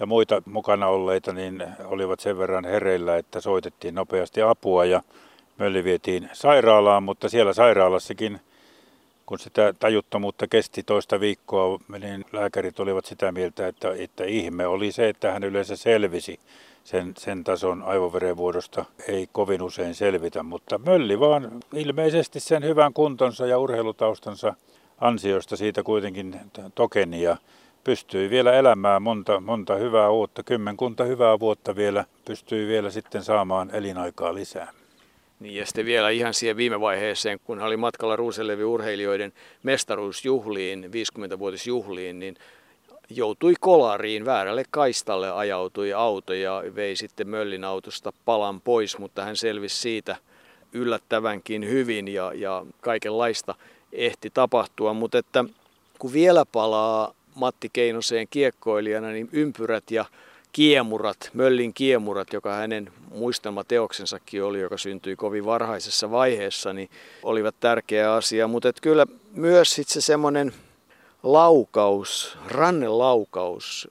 ja 0.00 0.06
muita 0.06 0.42
mukana 0.46 0.86
olleita 0.86 1.32
niin 1.32 1.66
olivat 1.84 2.20
sen 2.20 2.38
verran 2.38 2.64
hereillä, 2.64 3.16
että 3.16 3.40
soitettiin 3.40 3.94
nopeasti 3.94 4.42
apua 4.42 4.84
ja 4.84 5.02
Mölli 5.58 5.84
vietiin 5.84 6.30
sairaalaan, 6.32 7.02
mutta 7.02 7.28
siellä 7.28 7.52
sairaalassakin, 7.52 8.40
kun 9.26 9.38
sitä 9.38 9.74
tajuttomuutta 9.78 10.46
kesti 10.46 10.82
toista 10.82 11.20
viikkoa, 11.20 11.78
niin 11.98 12.24
lääkärit 12.32 12.80
olivat 12.80 13.04
sitä 13.04 13.32
mieltä, 13.32 13.68
että, 13.68 13.88
että 13.98 14.24
ihme 14.24 14.66
oli 14.66 14.92
se, 14.92 15.08
että 15.08 15.32
hän 15.32 15.44
yleensä 15.44 15.76
selvisi 15.76 16.40
sen, 16.84 17.14
sen 17.18 17.44
tason 17.44 17.82
aivoverenvuodosta 17.82 18.84
ei 19.08 19.28
kovin 19.32 19.62
usein 19.62 19.94
selvitä, 19.94 20.42
mutta 20.42 20.78
Mölli 20.78 21.20
vaan 21.20 21.50
ilmeisesti 21.72 22.40
sen 22.40 22.64
hyvän 22.64 22.92
kuntonsa 22.92 23.46
ja 23.46 23.58
urheilutaustansa 23.58 24.54
ansiosta 24.98 25.56
siitä 25.56 25.82
kuitenkin 25.82 26.40
tokeni 26.74 27.22
ja 27.22 27.36
pystyi 27.84 28.30
vielä 28.30 28.52
elämään 28.52 29.02
monta, 29.02 29.40
monta 29.40 29.76
hyvää 29.76 30.10
vuotta, 30.10 30.42
kymmenkunta 30.42 31.04
hyvää 31.04 31.38
vuotta 31.38 31.76
vielä, 31.76 32.04
pystyi 32.24 32.66
vielä 32.66 32.90
sitten 32.90 33.24
saamaan 33.24 33.70
elinaikaa 33.72 34.34
lisää. 34.34 34.72
Niin 35.40 35.54
ja 35.54 35.66
sitten 35.66 35.86
vielä 35.86 36.10
ihan 36.10 36.34
siihen 36.34 36.56
viime 36.56 36.80
vaiheeseen, 36.80 37.38
kun 37.44 37.58
hän 37.58 37.66
oli 37.66 37.76
matkalla 37.76 38.16
Ruuselevi 38.16 38.64
urheilijoiden 38.64 39.32
mestaruusjuhliin, 39.62 40.84
50-vuotisjuhliin, 40.84 42.18
niin 42.18 42.36
joutui 43.10 43.54
kolariin, 43.60 44.24
väärälle 44.24 44.64
kaistalle 44.70 45.32
ajautui 45.32 45.92
auto 45.92 46.32
ja 46.32 46.62
vei 46.74 46.96
sitten 46.96 47.28
Möllin 47.28 47.64
autosta 47.64 48.12
palan 48.24 48.60
pois, 48.60 48.98
mutta 48.98 49.24
hän 49.24 49.36
selvisi 49.36 49.76
siitä 49.76 50.16
yllättävänkin 50.72 51.68
hyvin 51.68 52.08
ja, 52.08 52.32
ja 52.34 52.66
kaikenlaista 52.80 53.54
ehti 53.92 54.30
tapahtua. 54.30 54.92
Mutta 54.94 55.18
että 55.18 55.44
kun 55.98 56.12
vielä 56.12 56.44
palaa 56.52 57.14
Matti 57.34 57.70
Keinoseen 57.72 58.26
kiekkoilijana, 58.30 59.08
niin 59.08 59.28
ympyrät 59.32 59.90
ja 59.90 60.04
kiemurat, 60.56 61.30
Möllin 61.34 61.74
kiemurat, 61.74 62.32
joka 62.32 62.54
hänen 62.54 62.92
muistelmateoksensakin 63.14 64.44
oli, 64.44 64.60
joka 64.60 64.76
syntyi 64.76 65.16
kovin 65.16 65.44
varhaisessa 65.44 66.10
vaiheessa, 66.10 66.72
niin 66.72 66.90
olivat 67.22 67.54
tärkeä 67.60 68.14
asia. 68.14 68.48
Mutta 68.48 68.72
kyllä 68.82 69.06
myös 69.32 69.74
sit 69.74 69.88
se 69.88 70.00
semmoinen 70.00 70.52
laukaus, 71.22 72.38
rannelaukaus, 72.48 73.88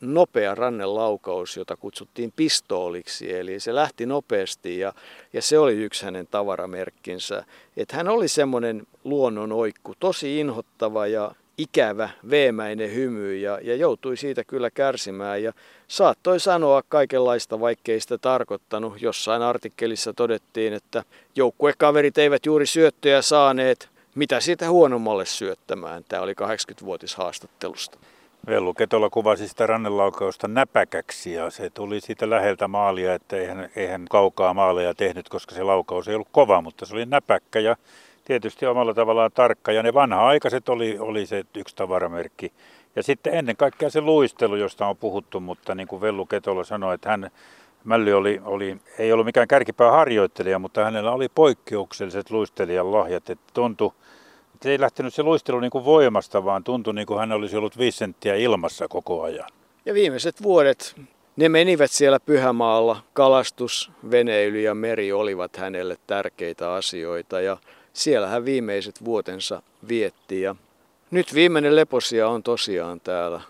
nopea 0.00 0.54
rannelaukaus, 0.54 1.56
jota 1.56 1.76
kutsuttiin 1.76 2.32
pistooliksi, 2.36 3.34
eli 3.34 3.60
se 3.60 3.74
lähti 3.74 4.06
nopeasti 4.06 4.78
ja, 4.78 4.92
ja 5.32 5.42
se 5.42 5.58
oli 5.58 5.72
yksi 5.72 6.04
hänen 6.04 6.26
tavaramerkkinsä. 6.26 7.44
Että 7.76 7.96
hän 7.96 8.08
oli 8.08 8.28
semmoinen 8.28 8.86
luonnon 9.04 9.52
oikku, 9.52 9.94
tosi 10.00 10.40
inhottava 10.40 11.06
ja 11.06 11.34
ikävä, 11.58 12.08
veemäinen 12.30 12.94
hymy 12.94 13.36
ja, 13.36 13.58
ja 13.62 13.76
joutui 13.76 14.16
siitä 14.16 14.44
kyllä 14.44 14.70
kärsimään 14.70 15.42
ja 15.42 15.52
saattoi 15.88 16.40
sanoa 16.40 16.82
kaikenlaista, 16.88 17.60
vaikkei 17.60 18.00
sitä 18.00 18.18
tarkoittanut. 18.18 19.02
Jossain 19.02 19.42
artikkelissa 19.42 20.12
todettiin, 20.12 20.72
että 20.72 21.04
joukkuekaverit 21.36 22.18
eivät 22.18 22.46
juuri 22.46 22.66
syöttöjä 22.66 23.22
saaneet, 23.22 23.88
mitä 24.14 24.40
siitä 24.40 24.70
huonommalle 24.70 25.26
syöttämään. 25.26 26.04
Tämä 26.08 26.22
oli 26.22 26.32
80-vuotis 26.32 27.14
haastattelusta. 27.14 27.98
Vellu 28.46 28.74
Ketola 28.74 29.10
kuvasi 29.10 29.48
sitä 29.48 29.66
rannelaukausta 29.66 30.48
näpäkäksi 30.48 31.32
ja 31.32 31.50
se 31.50 31.70
tuli 31.70 32.00
siitä 32.00 32.30
läheltä 32.30 32.68
maalia, 32.68 33.14
että 33.14 33.36
eihän, 33.36 33.70
eihän 33.76 34.06
kaukaa 34.10 34.54
maaleja 34.54 34.94
tehnyt, 34.94 35.28
koska 35.28 35.54
se 35.54 35.62
laukaus 35.62 36.08
ei 36.08 36.14
ollut 36.14 36.28
kova, 36.32 36.60
mutta 36.60 36.86
se 36.86 36.94
oli 36.94 37.06
näpäkkä 37.06 37.60
ja 37.60 37.76
tietysti 38.24 38.66
omalla 38.66 38.94
tavallaan 38.94 39.30
tarkka. 39.34 39.72
Ja 39.72 39.82
ne 39.82 39.94
vanha-aikaiset 39.94 40.68
oli, 40.68 40.98
oli 40.98 41.26
se 41.26 41.44
yksi 41.56 41.76
tavaramerkki. 41.76 42.52
Ja 42.96 43.02
sitten 43.02 43.34
ennen 43.34 43.56
kaikkea 43.56 43.90
se 43.90 44.00
luistelu, 44.00 44.56
josta 44.56 44.86
on 44.86 44.96
puhuttu, 44.96 45.40
mutta 45.40 45.74
niin 45.74 45.88
kuin 45.88 46.00
Vellu 46.00 46.26
Ketola 46.26 46.64
sanoi, 46.64 46.94
että 46.94 47.08
hän, 47.08 47.30
Mälli 47.84 48.12
oli, 48.12 48.40
oli, 48.44 48.76
ei 48.98 49.12
ollut 49.12 49.26
mikään 49.26 49.48
kärkipää 49.48 49.90
harjoittelija, 49.90 50.58
mutta 50.58 50.84
hänellä 50.84 51.12
oli 51.12 51.28
poikkeukselliset 51.28 52.30
luistelijan 52.30 52.92
lahjat. 52.92 53.30
Että 53.30 53.52
tuntui, 53.54 53.92
että 54.54 54.68
ei 54.68 54.80
lähtenyt 54.80 55.14
se 55.14 55.22
luistelu 55.22 55.60
niin 55.60 55.70
kuin 55.70 55.84
voimasta, 55.84 56.44
vaan 56.44 56.64
tuntui 56.64 56.94
niin 56.94 57.06
kuin 57.06 57.20
hän 57.20 57.32
olisi 57.32 57.56
ollut 57.56 57.78
viisi 57.78 57.98
senttiä 57.98 58.34
ilmassa 58.34 58.88
koko 58.88 59.22
ajan. 59.22 59.48
Ja 59.86 59.94
viimeiset 59.94 60.42
vuodet, 60.42 60.94
ne 61.36 61.48
menivät 61.48 61.90
siellä 61.90 62.20
Pyhämaalla. 62.20 62.96
Kalastus, 63.12 63.90
veneily 64.10 64.60
ja 64.60 64.74
meri 64.74 65.12
olivat 65.12 65.56
hänelle 65.56 65.96
tärkeitä 66.06 66.72
asioita. 66.72 67.40
Ja 67.40 67.56
siellä 67.92 68.26
hän 68.26 68.44
viimeiset 68.44 69.04
vuotensa 69.04 69.62
vietti 69.88 70.40
ja 70.40 70.56
nyt 71.10 71.34
viimeinen 71.34 71.76
leposia 71.76 72.28
on 72.28 72.42
tosiaan 72.42 73.00
täällä 73.00 73.40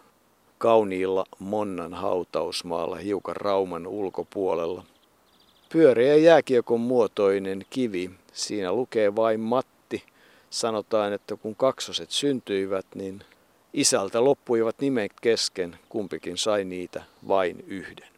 kauniilla 0.58 1.24
Monnan 1.38 1.94
hautausmaalla 1.94 2.96
hiukan 2.96 3.36
Rauman 3.36 3.86
ulkopuolella. 3.86 4.84
Pyöreä 5.72 6.16
jääkiekon 6.16 6.80
muotoinen 6.80 7.66
kivi, 7.70 8.10
siinä 8.32 8.72
lukee 8.72 9.16
vain 9.16 9.40
Matti. 9.40 10.04
Sanotaan, 10.50 11.12
että 11.12 11.36
kun 11.36 11.56
kaksoset 11.56 12.10
syntyivät, 12.10 12.86
niin 12.94 13.20
isältä 13.72 14.24
loppuivat 14.24 14.76
nimet 14.80 15.12
kesken, 15.20 15.78
kumpikin 15.88 16.38
sai 16.38 16.64
niitä 16.64 17.02
vain 17.28 17.64
yhden. 17.66 18.11